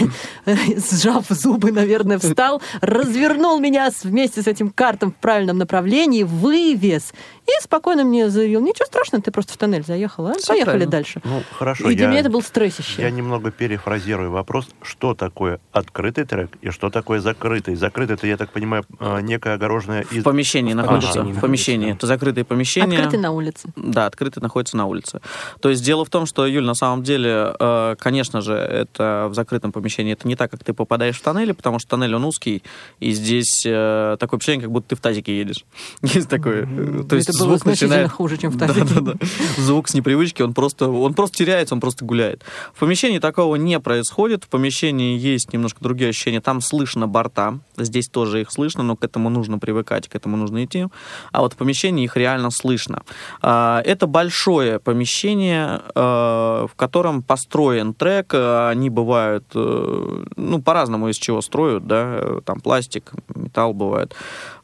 [0.47, 7.13] сжав зубы, наверное, встал, развернул меня вместе с этим картом в правильном направлении, вывез
[7.59, 10.47] и спокойно мне заявил, ничего страшного, ты просто в тоннель заехала, а?
[10.47, 10.91] поехали правильно.
[10.91, 11.21] дальше.
[11.25, 11.91] Ну, хорошо.
[11.91, 13.03] И для я, меня это был стрессище.
[13.03, 17.75] Я немного перефразирую вопрос, что такое открытый трек и что такое закрытый.
[17.75, 20.05] Закрытый, это, я так понимаю, а, некая огороженная...
[20.11, 21.23] В помещении находится.
[21.23, 21.93] В помещении.
[21.93, 22.99] Это закрытое помещение.
[22.99, 23.69] Открытый на улице.
[23.77, 25.21] Да, открытый находится на улице.
[25.61, 29.35] То есть дело в том, что, Юль, на самом деле, э, конечно же, это в
[29.35, 32.63] закрытом помещении, это не так, как ты попадаешь в тоннели, потому что тоннель, он узкий,
[33.01, 35.65] и здесь э, такое ощущение, как будто ты в тазике едешь.
[36.03, 36.67] Есть такое.
[37.09, 38.11] То есть было звук начинает...
[38.11, 38.85] хуже, чем в тазике.
[38.85, 39.27] Да, да, да.
[39.57, 42.43] Звук с непривычки, он просто, он просто теряется, он просто гуляет.
[42.75, 44.45] В помещении такого не происходит.
[44.45, 46.41] В помещении есть немножко другие ощущения.
[46.41, 47.59] Там слышно борта.
[47.77, 50.87] Здесь тоже их слышно, но к этому нужно привыкать, к этому нужно идти.
[51.33, 53.03] А вот в помещении их реально слышно.
[53.43, 58.35] А, это большое помещение, а, в котором построен трек.
[58.35, 64.15] Они бывают, э, ну, по-разному из чего строят, да, там пластик, металл бывает.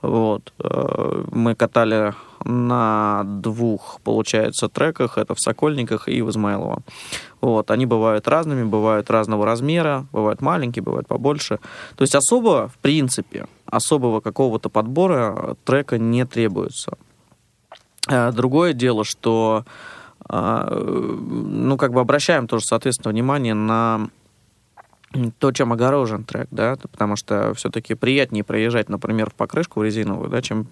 [0.07, 0.53] Вот.
[0.61, 5.19] Э, мы катали на двух, получается, треках.
[5.19, 6.83] Это в Сокольниках и в Измайлово.
[7.41, 7.71] Вот.
[7.71, 11.59] Они бывают разными, бывают разного размера, бывают маленькие, бывают побольше.
[11.97, 16.97] То есть особо, в принципе, особого какого-то подбора трека не требуется.
[18.09, 19.65] Э, другое дело, что
[20.29, 24.09] э, ну, как бы обращаем тоже, соответственно, внимание на
[25.39, 30.43] то, чем огорожен трек, да, потому что все-таки приятнее проезжать, например, в покрышку резиновую, да,
[30.43, 30.67] чем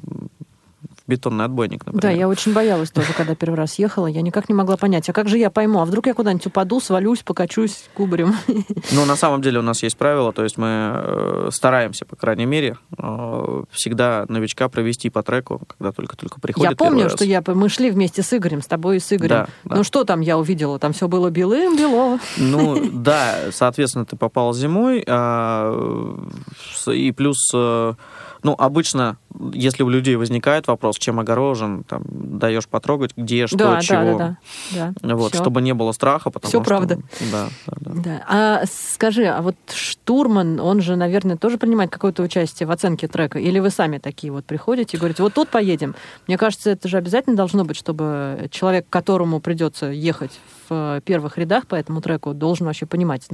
[1.07, 2.03] бетонный отбойник, например.
[2.03, 4.07] Да, я очень боялась тоже, когда первый раз ехала.
[4.07, 5.81] Я никак не могла понять, а как же я пойму?
[5.81, 8.35] А вдруг я куда-нибудь упаду, свалюсь, покачусь кубарем?
[8.93, 12.47] Ну, на самом деле у нас есть правило, то есть мы э, стараемся, по крайней
[12.47, 17.69] мере, э, всегда новичка провести по треку, когда только-только приходит Я помню, что я, мы
[17.69, 19.29] шли вместе с Игорем, с тобой и с Игорем.
[19.29, 19.77] Да, да.
[19.77, 20.79] Ну, что там я увидела?
[20.79, 22.19] Там все было белым-бело.
[22.37, 25.75] Ну, да, соответственно, ты попал зимой, а,
[26.87, 27.95] и плюс э,
[28.45, 29.17] Ну, обычно,
[29.55, 34.19] если у людей возникает вопрос, чем огорожен, там, даешь потрогать, где, что, да, чего.
[34.19, 34.37] Да,
[34.73, 35.17] да, да.
[35.17, 35.43] Вот, Всё.
[35.43, 36.69] чтобы не было страха, потому Всё что...
[36.69, 36.99] правда.
[37.33, 38.03] Да, да, да.
[38.05, 38.25] Да.
[38.29, 43.39] А скажи, а вот штурман, он же, наверное, тоже принимает какое-то участие в оценке трека?
[43.39, 45.95] Или вы сами такие вот приходите и говорите, вот тут поедем?
[46.27, 50.39] Мне кажется, это же обязательно должно быть, чтобы человек, которому придется ехать
[50.69, 53.27] в первых рядах по этому треку, должен вообще понимать,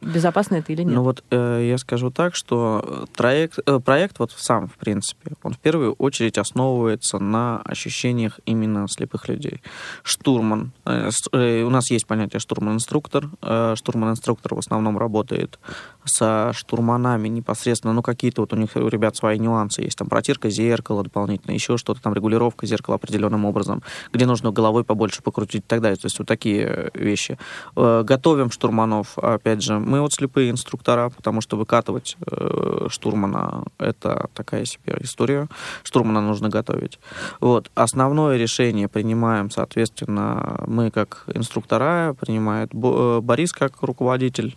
[0.00, 0.94] безопасно это или нет.
[0.94, 5.52] Ну вот э, я скажу так, что проект, э, проект вот сам, в принципе, он
[5.52, 9.62] в первую очередь основывается на ощущениях именно слепых людей.
[10.02, 10.72] Штурман.
[10.86, 13.28] э, э, у нас есть понятие штурман-инструктор.
[13.42, 15.58] Э, штурман-инструктор в основном работает
[16.04, 20.50] со штурманами непосредственно, ну какие-то вот у них у ребят свои нюансы есть, там протирка
[20.50, 23.82] зеркала дополнительно, еще что-то, там регулировка зеркала определенным образом,
[24.12, 27.38] где нужно головой побольше покрутить и так далее, то есть вот такие э, вещи.
[27.76, 34.28] Э, Готовим штурманов, опять же, мы вот слепые инструктора, потому что выкатывать э, штурмана это
[34.34, 35.48] такая себе история,
[35.82, 36.98] штурмана нужно готовить.
[37.40, 37.70] Вот.
[37.74, 44.56] Основное решение принимаем, соответственно, мы как инструктора, принимает Бо- Борис как руководитель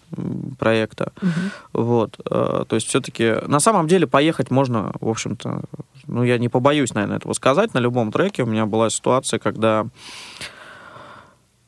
[0.59, 1.11] проекта.
[1.43, 1.51] Мгм.
[1.73, 5.63] Вот, э, то есть все-таки на самом деле поехать можно, в общем-то,
[6.07, 7.73] ну я не побоюсь, наверное, этого сказать.
[7.73, 9.87] На любом треке у меня была ситуация, когда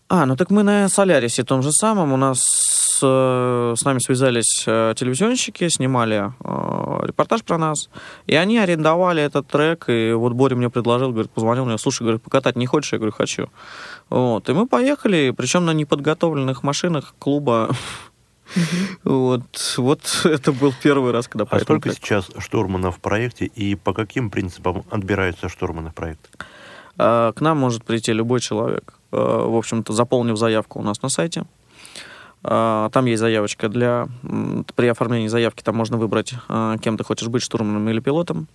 [0.08, 2.14] а, ну так мы на Солярисе том же самом.
[2.14, 2.40] У нас
[3.02, 7.90] э, с нами связались э, телевизионщики, снимали э, репортаж про нас.
[8.28, 9.86] И они арендовали этот трек.
[9.88, 12.94] И вот Боря мне предложил, говорит, позвонил мне, слушай, говорит, покатать не хочешь?
[12.94, 13.50] Я говорю, хочу.
[14.10, 14.48] Вот.
[14.48, 17.70] И мы поехали, причем на неподготовленных машинах клуба.
[19.04, 21.96] Вот, вот это был первый раз, когда А сколько треку.
[22.06, 26.30] сейчас штурманов в проекте и по каким принципам отбираются штурманы в проект?
[26.98, 31.10] А, К нам может прийти любой человек, э, в общем-то, заполнив заявку у нас на
[31.10, 31.46] сайте.
[32.44, 34.08] А, Там есть заявочка для...
[34.76, 38.48] При оформлении заявки там можно выбрать, а, кем ты хочешь быть, штурманом или пилотом.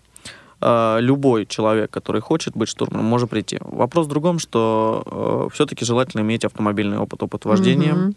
[0.61, 3.59] А, Любой человек, который хочет быть штурманом, может прийти.
[3.61, 7.95] Вопрос в другом, что все-таки желательно иметь автомобильный опыт, опыт вождения.
[7.95, 8.15] Мгм.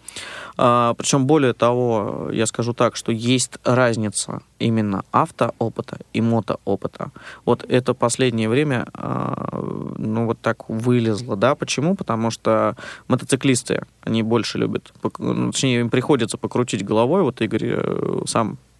[0.57, 7.11] А, Причем более того, я скажу так, что есть разница именно автоопыта и мотоопыта.
[7.45, 9.59] Вот это последнее время, а,
[9.97, 11.55] ну вот так вылезло, да?
[11.55, 11.95] Почему?
[11.95, 12.75] Потому что
[13.07, 17.23] мотоциклисты, они больше любят, ну, точнее им приходится покрутить головой.
[17.23, 18.72] Вот Игорь э, сам э,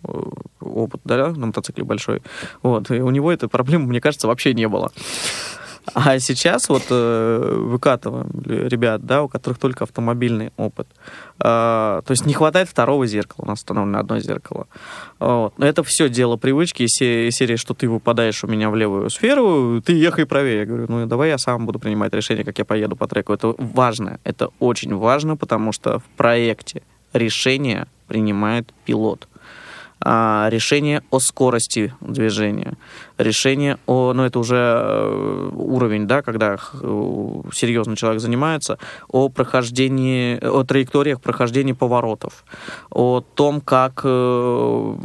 [0.59, 2.21] опыт, да, на мотоцикле большой.
[2.61, 4.91] Вот, и у него этой проблемы, мне кажется, вообще не было.
[5.93, 10.87] А сейчас вот э, выкатываем ребят, да, у которых только автомобильный опыт.
[11.39, 14.67] А, то есть не хватает второго зеркала, у нас установлено одно зеркало.
[15.19, 15.53] Вот.
[15.57, 16.95] Но это все дело привычки, из
[17.35, 20.59] серии, что ты выпадаешь у меня в левую сферу, ты ехай правее.
[20.59, 23.33] Я говорю, ну давай я сам буду принимать решение, как я поеду по треку.
[23.33, 26.81] Это важно, это очень важно, потому что в проекте
[27.11, 29.32] решение принимает пилот а,
[30.03, 32.73] решение о скорости движения,
[33.17, 36.57] решение о, ну это уже э, уровень, да, когда э,
[37.53, 42.43] серьезно человек занимается, о прохождении, о траекториях прохождения поворотов,
[42.89, 44.95] о том, как э,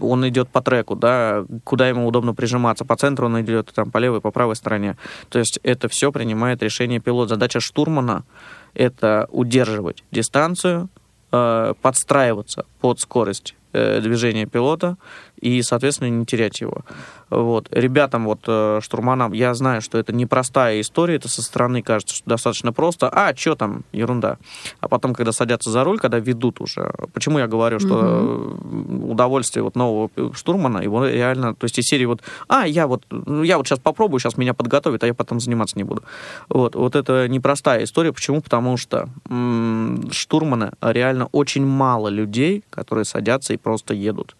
[0.00, 3.98] он идет по треку, да, куда ему удобно прижиматься, по центру он идет, там, по
[3.98, 4.96] левой, по правой стороне.
[5.28, 7.28] То есть это все принимает решение пилот.
[7.28, 8.24] Задача штурмана—
[8.74, 10.88] это удерживать дистанцию,
[11.30, 14.96] подстраиваться под скорость э, движения пилота
[15.40, 16.84] и, соответственно, не терять его.
[17.30, 17.68] Вот.
[17.70, 22.28] Ребятам, вот, э, штурманам, я знаю, что это непростая история, это со стороны кажется что
[22.28, 23.08] достаточно просто.
[23.08, 24.38] А, что там, ерунда.
[24.80, 29.62] А потом, когда садятся за руль, когда ведут уже, почему я говорю, что э, удовольствие
[29.62, 33.58] вот нового штурмана, его реально, то есть из серии вот, а, я вот, ну, я
[33.58, 36.02] вот сейчас попробую, сейчас меня подготовят, а я потом заниматься не буду.
[36.48, 38.12] Вот, вот это непростая история.
[38.12, 38.40] Почему?
[38.40, 44.36] Потому что м, штурманы реально очень мало людей, которые садятся и просто едут.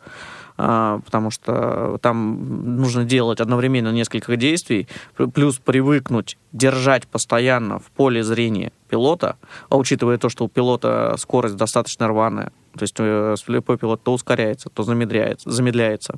[0.59, 4.89] А, потому что там нужно делать одновременно несколько действий,
[5.35, 9.37] плюс привыкнуть держать постоянно в поле зрения пилота,
[9.69, 14.13] а учитывая то, что у пилота скорость достаточно рваная, то есть э, слепой пилот то
[14.13, 16.15] ускоряется, то замедляется, замедляется.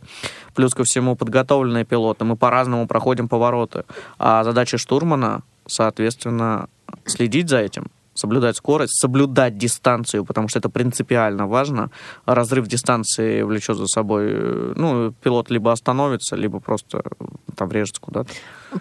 [0.55, 3.85] Плюс ко всему подготовленные пилоты, мы по-разному проходим повороты.
[4.19, 6.69] А задача штурмана, соответственно,
[7.05, 7.87] следить за этим,
[8.19, 11.91] соблюдать скорость, соблюдать дистанцию, потому что это принципиально важно.
[12.27, 17.25] Разрыв дистанции влечет за собой, э, ну, пилот либо остановится, либо просто э,
[17.57, 18.31] там врежется куда-то.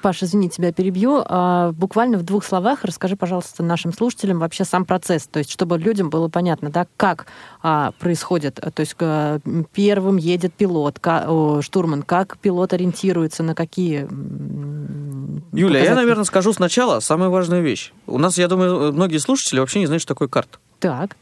[0.02, 1.24] Паша, извини, тебя перебью.
[1.26, 5.78] А, Буквально в двух словах расскажи, пожалуйста, нашим слушателям вообще сам процесс, то есть чтобы
[5.78, 7.28] людям было понятно, да, как
[7.62, 9.40] а, происходит, то есть а,
[9.74, 11.00] первым едет пилот,
[11.62, 14.08] штурман, как пилот ориентируется, на какие
[15.54, 15.96] Юля, я, показатели?
[15.96, 17.92] наверное, скажу сначала самую важную вещь.
[18.06, 20.58] У нас, я думаю, многие слушатели вообще не знают, что такое карта.
[20.80, 21.16] Так.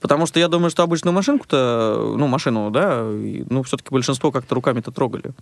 [0.00, 4.90] Потому что я думаю, что обычную машинку-то, ну, машину, да, ну, все-таки большинство как-то руками-то
[4.90, 5.32] трогали.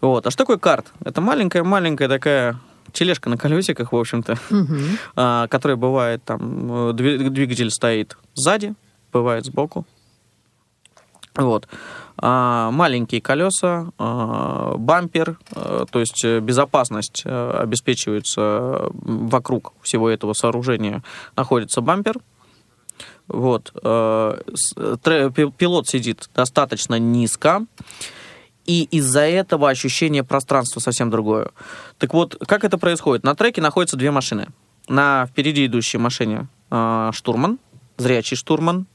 [0.00, 0.26] Вот.
[0.26, 0.86] А что такое карт?
[1.04, 2.58] Это маленькая-маленькая такая
[2.92, 4.80] тележка на колесиках, в общем-то, Мгм.
[5.16, 6.40] а, которая бывает там,
[6.90, 8.74] э, дви- двигатель стоит сзади,
[9.12, 9.86] бывает сбоку.
[11.36, 11.68] Вот.
[12.18, 20.32] А, маленькие колеса, а, бампер, э, то есть э, безопасность э, обеспечивается вокруг всего этого
[20.32, 21.02] сооружения.
[21.36, 22.18] Находится бампер.
[23.28, 23.72] Вот.
[23.82, 24.38] э,
[25.58, 27.66] Пилот сидит достаточно низко,
[28.64, 31.50] и из-за этого ощущение пространства совсем другое.
[31.98, 33.24] Так вот, как это происходит?
[33.24, 34.48] На треке находятся две машины.
[34.88, 37.58] На впереди идущей машине э, штурман,
[37.98, 38.86] зрячий штурман.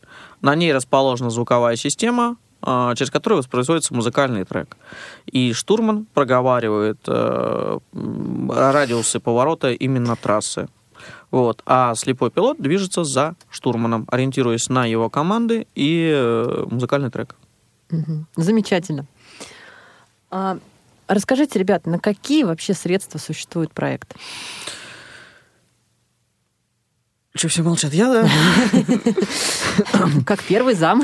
[0.42, 4.78] На ней расположена звуковая система, э, через которую воспроизводится музыкальный трек.
[5.26, 10.68] И штурман проговаривает э, радиусы поворота именно трассы.
[11.32, 11.62] Вот.
[11.66, 17.36] А слепой пилот движется за штурманом, ориентируясь на его команды и э, музыкальный трек.
[18.36, 19.06] Замечательно.
[20.30, 20.58] А,
[21.08, 24.16] расскажите, ребят, на какие вообще средства существует проект?
[27.36, 27.94] Че, все молчат?
[27.94, 28.28] Я, да?
[30.26, 31.02] Как первый зам?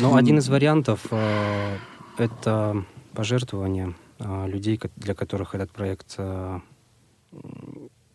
[0.00, 1.76] Ну, один из вариантов э,
[2.16, 6.60] это пожертвование э, людей, для которых этот проект э,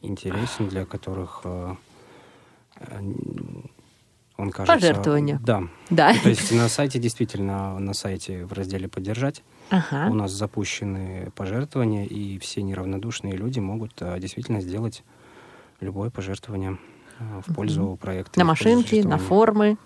[0.02, 1.78] интересен, для которых он
[4.50, 4.74] кажется...
[4.74, 5.38] Пожертвование.
[5.44, 5.64] Да.
[5.90, 6.14] Да.
[6.24, 10.10] То есть на сайте, действительно, на сайте в разделе «Поддержать» у Ага.
[10.14, 15.04] нас запущены пожертвования, и все неравнодушные люди могут действительно сделать
[15.82, 16.78] любое пожертвование
[17.46, 18.40] в пользу проекта.
[18.40, 19.78] На машинки, на формы.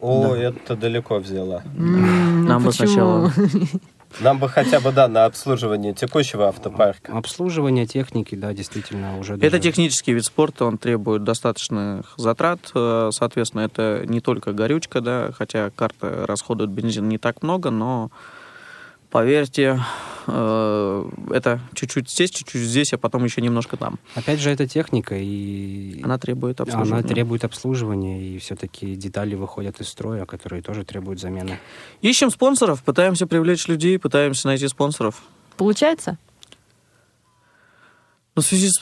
[0.00, 1.62] О, это далеко взяла.
[1.76, 3.32] М, Нам бы сначала-
[4.20, 7.16] Нам бы хотя бы, да, на обслуживание текущего автопарка.
[7.16, 12.58] Обслуживание техники, да, действительно, уже Это даже- технический вид спорта, он требует достаточных затрат.
[12.74, 18.10] э, Соответственно, это не только горючка, да, хотя карта расходует бензин не так много, но
[19.12, 19.78] поверьте,
[20.26, 23.98] э, это чуть-чуть здесь, чуть-чуть здесь, а потом еще немножко там.
[24.14, 27.08] Опять же, это техника, и Она требует она обслуживания.
[27.08, 31.60] требует обслуживания, и все-таки детали выходят из строя, которые тоже требуют замены.
[32.00, 35.22] Ищем спонсоров, пытаемся привлечь людей, пытаемся найти спонсоров.
[35.56, 36.18] Получается?
[38.34, 38.80] Но в связи с,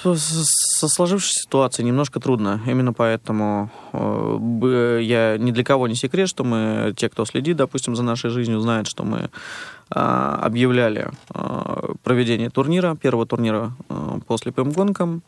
[0.79, 2.61] со сложившейся ситуацией немножко трудно.
[2.67, 7.97] Именно поэтому э, я ни для кого не секрет, что мы, те, кто следит, допустим,
[7.97, 9.29] за нашей жизнью, знают, что мы
[9.93, 15.23] а, объявляли а, проведение турнира, первого турнира а, по слепым гонкам.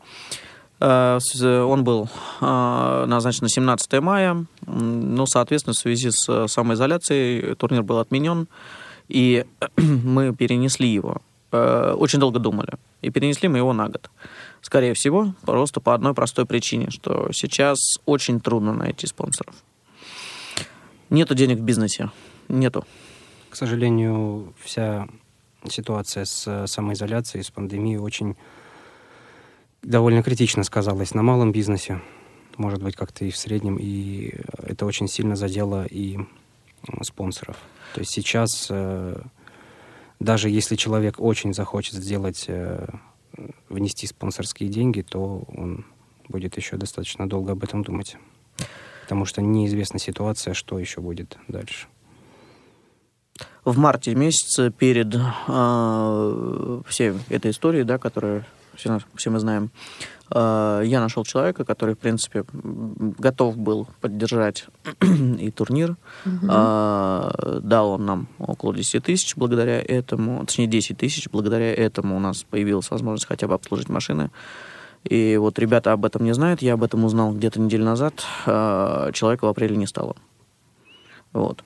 [0.79, 2.07] А, с- Он был
[2.39, 4.45] а, назначен на 17 мая.
[4.65, 8.47] М, Ну, соответственно, в связи с самоизоляцией турнир был отменен,
[9.09, 9.43] и
[9.77, 11.21] мы перенесли его.
[11.53, 12.73] Э, Очень долго думали.
[13.01, 14.09] И перенесли мы его на год.
[14.61, 19.55] Скорее всего, просто по одной простой причине, что сейчас очень трудно найти спонсоров.
[21.09, 22.09] Нету денег в бизнесе.
[22.49, 22.85] Нету.
[23.51, 25.07] К сожалению, вся
[25.69, 28.35] ситуация с э, самоизоляцией, с пандемией очень
[29.83, 32.01] довольно критично сказалась на малом бизнесе,
[32.57, 36.17] может быть, как-то и в среднем, и это очень сильно задело и
[37.01, 37.57] спонсоров.
[37.93, 39.21] То есть сейчас, э,
[40.19, 42.87] даже если человек очень захочет сделать, э,
[43.69, 45.85] внести спонсорские деньги, то он
[46.29, 48.17] будет еще достаточно долго об этом думать.
[49.01, 51.87] Потому что неизвестна ситуация, что еще будет дальше.
[53.65, 58.45] В марте месяце перед э, всей этой историей, да, которую
[58.75, 59.69] все, все мы знаем,
[60.31, 64.65] э, я нашел человека, который, в принципе, готов был поддержать
[65.39, 65.95] и турнир.
[66.25, 72.19] Э, дал он нам около 10 тысяч благодаря этому, точнее 10 тысяч, благодаря этому у
[72.19, 74.31] нас появилась возможность хотя бы обслужить машины.
[75.03, 79.11] И вот ребята об этом не знают, я об этом узнал где-то неделю назад, э,
[79.13, 80.15] человека в апреле не стало.
[81.33, 81.63] Вот.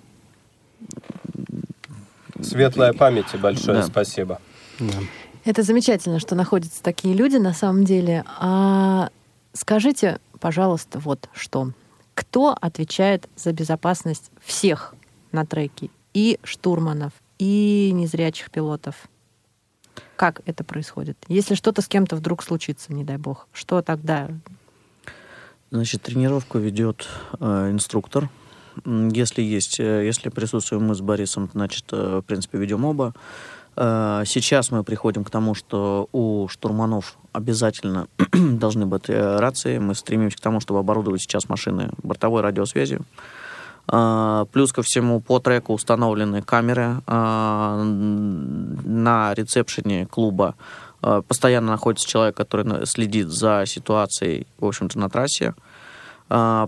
[2.42, 3.84] Светлая память и большое Да.
[3.84, 4.40] спасибо.
[4.80, 5.00] Да.
[5.48, 8.26] Это замечательно, что находятся такие люди на самом деле.
[8.38, 9.12] А
[9.54, 11.72] скажите, пожалуйста, вот что.
[12.16, 14.94] Кто отвечает за безопасность всех
[15.32, 15.90] на треке?
[16.14, 19.08] И штурманов, и незрячих пилотов?
[20.18, 21.18] Как это происходит?
[21.30, 24.28] Если что-то с кем-то вдруг случится, не дай бог, что тогда?
[25.72, 27.08] Значит, тренировку ведет
[27.40, 28.30] э, инструктор.
[28.86, 33.14] Если есть, э, если присутствуем мы с Борисом, значит, э, в принципе, ведем оба.
[33.78, 39.78] Э, сейчас мы приходим к тому, что у штурманов обязательно должны быть э, рации.
[39.78, 43.06] Мы стремимся к тому, чтобы оборудовать сейчас машины бортовой радиосвязью.
[43.90, 47.64] А, Плюс ко всему по треку установлены камеры на
[49.34, 50.56] ресепшене клуба.
[51.00, 55.54] Постоянно находится человек, который следит за ситуацией, в общем-то, на трассе.
[55.56, 55.67] А,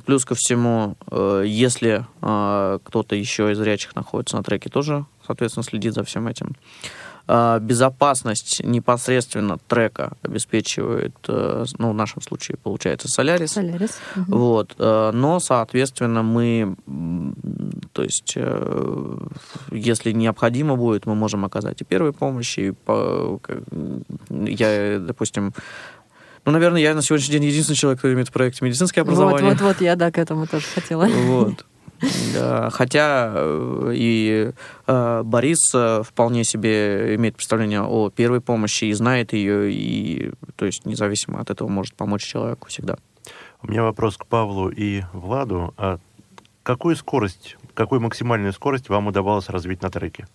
[0.06, 5.64] плюс ко всему, э, если а, кто-то еще из зрячих находится на треке, тоже, соответственно,
[5.64, 6.56] следит за всем этим.
[7.28, 13.08] А, безопасность непосредственно трека обеспечивает, э, ну, в нашем случае, получается.
[13.10, 13.52] Солярис.
[14.16, 14.38] Мгм.
[14.38, 16.76] Вот, э, но, соответственно, мы,
[17.94, 18.36] то есть,
[19.72, 23.40] если необходимо будет, мы можем оказать и первую помощь, и по-
[24.30, 25.54] я, допустим,
[26.50, 29.52] ну, наверное, я на сегодняшний день единственный человек, кто имеет в проекте медицинское Вот, образование.
[29.52, 31.06] вот, вот, я, да, к этому тоже хотела.
[31.06, 31.64] Вот.
[32.34, 34.52] Да, хотя э, и
[34.88, 40.66] э, Борис э, вполне себе имеет представление о первой помощи и знает ее, и то
[40.66, 42.98] есть независимо от этого может помочь человеку всегда.
[43.62, 45.74] У меня вопрос к Павлу и Владу.
[45.78, 46.00] А
[46.64, 50.26] какую скорость, какую максимальную скорость вам удавалось развить на треке?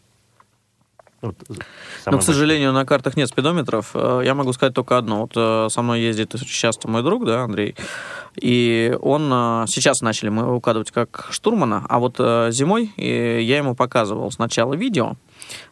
[1.25, 1.57] Вот, Но,
[2.05, 3.91] самое к сожалению, на картах нет спидометров.
[3.95, 5.23] Э, Я могу сказать только одно.
[5.23, 7.75] Вот э, со мной ездит сейчас мой друг, да, Андрей.
[8.37, 13.59] И он э, сейчас начали мы укладывать как штурмана, а вот э, зимой э, я
[13.59, 15.15] ему показывал сначала видео,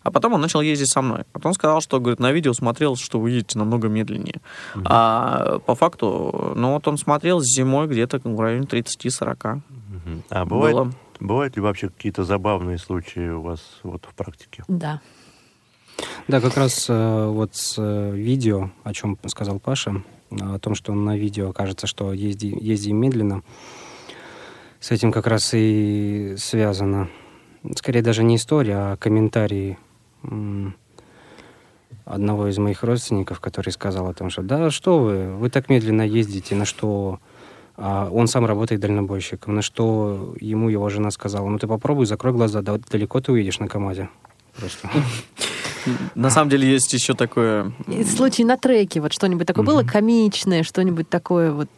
[0.03, 1.25] а потом он начал ездить со мной.
[1.35, 4.41] Вот он сказал, что говорит, на видео смотрел, что вы едете намного медленнее.
[4.85, 9.61] А по факту, ну вот он смотрел зимой где-то в районе 30-40.
[10.05, 10.23] Мгм.
[10.31, 10.93] А бывает, Было.
[11.21, 14.65] бывают ли вообще какие-то забавные случаи у вас вот в практике?
[14.69, 15.01] Да.
[16.29, 20.95] Да, как раз э, вот с э, видео, о чем сказал Паша, о том, что
[20.95, 23.43] на видео кажется, что езди, ездим медленно,
[24.81, 27.09] с этим как раз и связано.
[27.77, 29.79] Скорее даже не история, а комментарии
[32.05, 36.03] одного из моих родственников, который сказал о том, что да что вы, вы так медленно
[36.03, 37.21] ездите, на что
[37.77, 42.33] а он сам работает дальнобойщиком, на что ему его жена сказала, ну ты попробуй, закрой
[42.33, 44.09] глаза, да, далеко ты уедешь на КамАЗе.
[44.57, 44.91] Просто.
[46.15, 47.73] На самом деле есть еще такое...
[48.17, 51.69] Случай на треке, вот что-нибудь такое было комичное, что-нибудь такое вот,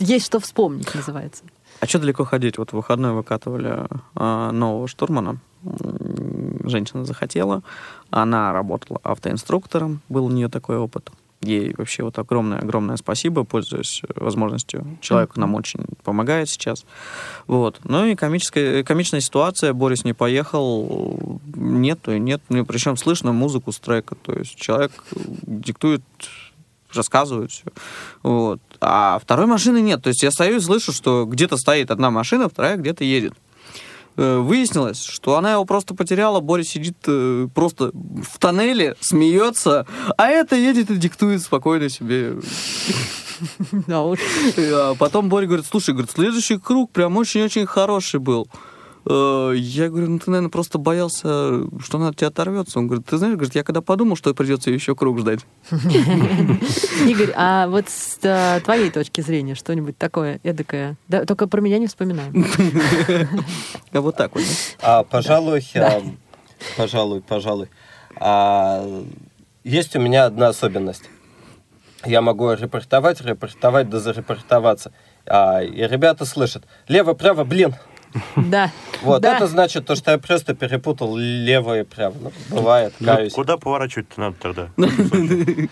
[0.00, 1.44] есть что вспомнить, называется.
[1.80, 2.58] А что далеко ходить?
[2.58, 5.38] Вот в выходной выкатывали а, нового штурмана.
[6.64, 7.62] Женщина захотела.
[8.10, 10.00] Она работала автоинструктором.
[10.08, 11.10] Был у нее такой опыт.
[11.40, 14.86] Ей вообще вот огромное-огромное спасибо, пользуясь возможностью.
[15.00, 16.86] Человек нам очень помогает сейчас.
[17.46, 17.80] Вот.
[17.84, 19.72] Ну и комическая, комичная ситуация.
[19.74, 21.33] Борис не поехал.
[21.64, 22.42] Нету и нет.
[22.50, 24.14] Ну, причем слышно музыку с трека.
[24.16, 26.02] То есть человек диктует
[26.92, 27.64] рассказывают все.
[28.22, 28.60] Вот.
[28.80, 30.02] А второй машины нет.
[30.02, 33.32] То есть я стою и слышу, что где-то стоит одна машина, вторая где-то едет.
[34.16, 39.86] Э, Выяснилось, что она его просто потеряла, Боря сидит э, просто в тоннеле, смеется,
[40.16, 42.36] а это едет и диктует спокойно себе.
[43.88, 48.46] А потом Боря говорит, слушай, говорит, следующий круг прям очень-очень хороший был.
[49.06, 52.78] Э, Я говорю, ну ты, наверное, просто боялся, что она от тебя оторвется.
[52.78, 55.40] Он говорит, ты знаешь, говорит, я когда подумал, что придется еще круг ждать.
[55.70, 60.96] Игорь, а вот с э, твоей точки зрения что-нибудь такое эдакое?
[61.08, 62.46] Да, только про меня не вспоминаем.
[63.92, 64.42] А вот так вот.
[64.82, 66.02] А, пожалуй, а,
[66.76, 67.68] пожалуй, пожалуй.
[68.16, 68.84] А,
[69.62, 71.04] есть у меня одна особенность.
[72.04, 74.92] Я могу репортовать, репортовать, да зарепортоваться.
[75.26, 76.64] А, и ребята слышат.
[76.88, 77.74] Лево-право, блин.
[78.36, 78.70] Да.
[79.02, 79.36] Вот, Да.
[79.36, 82.14] это значит то, что я просто перепутал лево и право.
[82.20, 83.32] Ну, бывает, Ну, каюсь.
[83.32, 84.68] куда поворачивать-то надо тогда?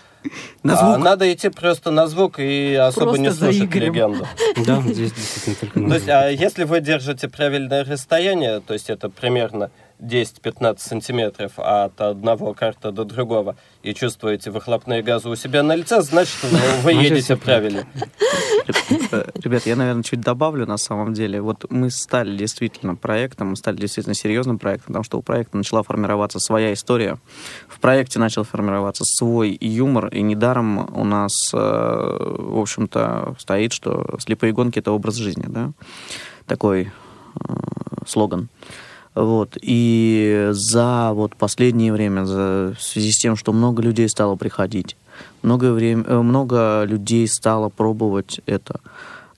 [0.63, 1.03] На А, звук.
[1.03, 3.93] надо идти просто на звук и особо Просто не слушать Игорем.
[3.93, 4.27] легенду.
[4.65, 9.09] Да, здесь действительно только То есть, а если вы держите правильное расстояние, то есть это
[9.09, 9.69] примерно
[10.03, 16.01] 10-15 сантиметров от одного карта до другого, и чувствуете выхлопные газы у себя на лице,
[16.01, 16.37] значит,
[16.83, 17.85] вы, едете правильно.
[19.43, 21.41] Ребят, я, наверное, чуть добавлю на самом деле.
[21.41, 25.83] Вот мы стали действительно проектом, мы стали действительно серьезным проектом, потому что у проекта начала
[25.83, 27.17] формироваться своя история.
[27.67, 34.15] В проекте начал формироваться свой юмор, и недаром у нас, э, в общем-то, стоит, что
[34.19, 35.71] слепые гонки— это образ жизни, да?
[36.45, 37.53] Такой э,
[38.05, 38.49] слоган.
[39.15, 39.57] Вот.
[39.61, 44.95] И за вот последнее время, за, в связи с тем, что много людей стало приходить,
[45.41, 48.79] много, время, э, много людей стало пробовать это,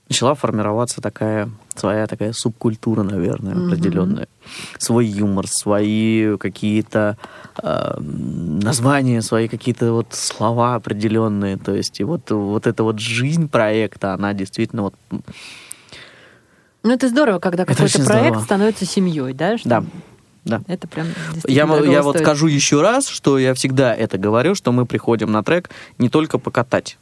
[0.07, 4.27] начала формироваться такая своя такая субкультура, наверное, определенная.
[4.77, 7.17] Свой юмор, свои какие-то
[7.61, 11.57] э, названия, свои какие-то вот слова определенные.
[11.57, 14.95] То есть и вот, вот эта вот жизнь проекта, она действительно вот...
[16.85, 18.43] Ну, это здорово, когда какой-то проект здорово.
[18.43, 19.57] становится семьей, да?
[19.57, 19.83] что Да,
[20.45, 20.61] да.
[20.67, 21.07] Это прям
[21.47, 22.23] Я, я вот стоит.
[22.23, 26.37] скажу еще раз, что я всегда это говорю, что мы приходим на трек не только
[26.37, 26.99] покатать.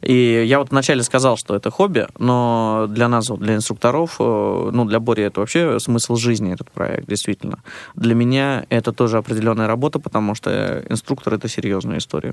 [0.00, 4.70] И я вот вначале сказал, что это хобби, но для нас, вот, для инструкторов, э,
[4.72, 7.58] ну, для Бори это вообще смысл жизни, этот проект, действительно.
[7.94, 12.32] Для меня это тоже определенная работа, потому что инструктор— это серьезная история.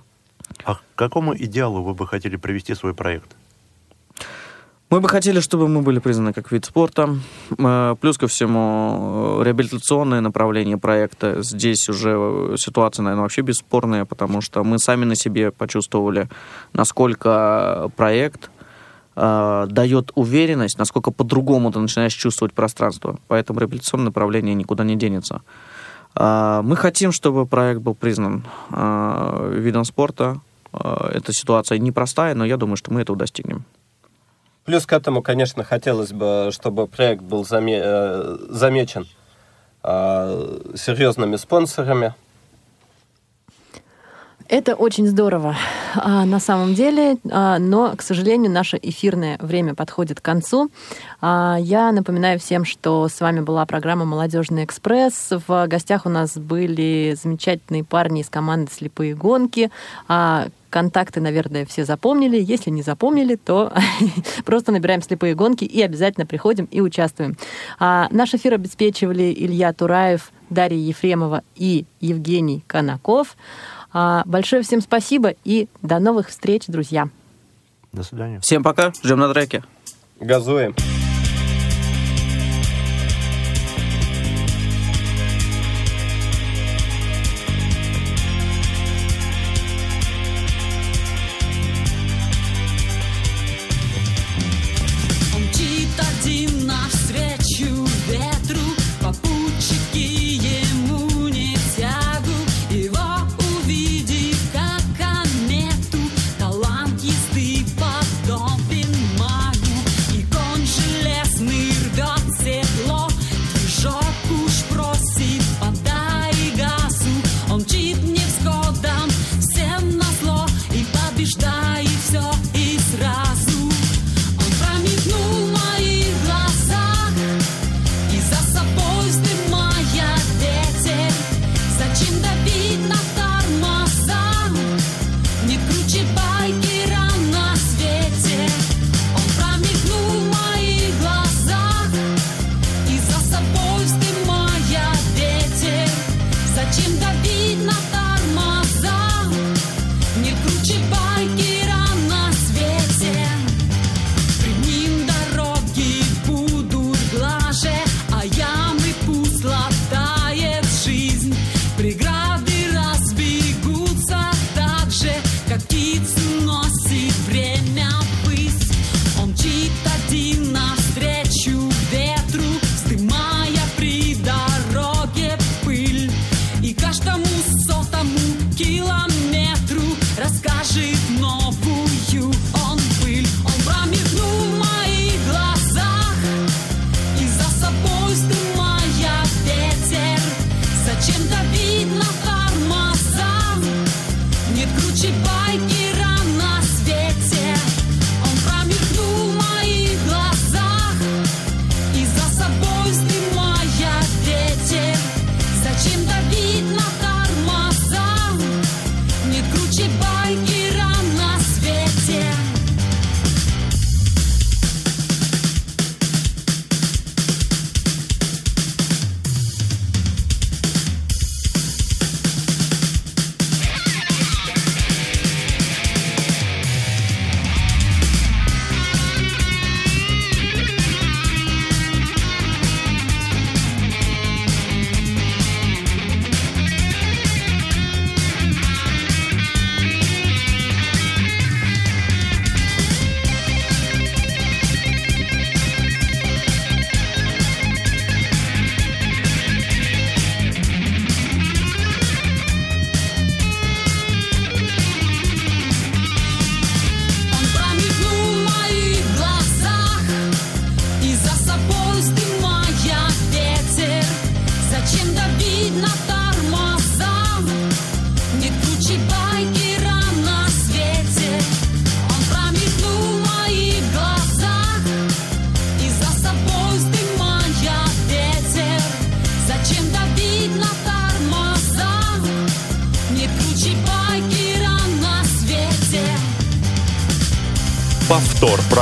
[0.64, 3.36] А к какому идеалу вы бы хотели привести свой проект?
[4.94, 7.18] Мы бы хотели, чтобы мы были признаны как вид спорта.
[7.58, 11.42] Э, Плюс ко всему, э, реабилитационное направление проекта.
[11.42, 16.30] Здесь уже э, ситуация, наверное, вообще бесспорная, потому что мы сами на себе почувствовали,
[16.74, 18.52] насколько проект
[19.16, 23.18] э, дает уверенность, насколько по-другому ты начинаешь чувствовать пространство.
[23.28, 25.42] Поэтому реабилитационное направление никуда не денется.
[26.16, 30.40] Э, Мы хотим, чтобы проект был признан э, видом спорта.
[30.72, 33.66] Э, Эта ситуация непростая, но я думаю, что мы этого достигнем.
[34.66, 39.08] Плюс к этому, конечно, хотелось бы, чтобы проект был заме- э, замечен
[39.84, 42.14] э, серьезными спонсорами.
[44.50, 45.56] Это очень здорово
[45.96, 50.70] а, на самом деле, а, но, к сожалению, наше эфирное время подходит к концу.
[51.22, 55.30] А, я напоминаю всем, что с вами была программа «Молодежный экспресс».
[55.48, 59.72] В гостях у нас были замечательные парни из команды «Слепые гонки».
[60.74, 62.42] Контакты, наверное, все запомнили.
[62.42, 63.72] Если не запомнили, то
[64.44, 67.38] просто набираем слепые гонки и обязательно приходим и участвуем.
[67.78, 73.38] А, наш эфир обеспечивали Илья Тураев, Дарья Ефремова и Евгений Конаков.
[73.92, 77.08] А, большое всем спасибо и до новых встреч, друзья.
[77.92, 78.40] До свидания.
[78.40, 79.64] Всем пока, ждем на треке.
[80.20, 80.74] Газуем.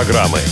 [0.01, 0.50] Программы.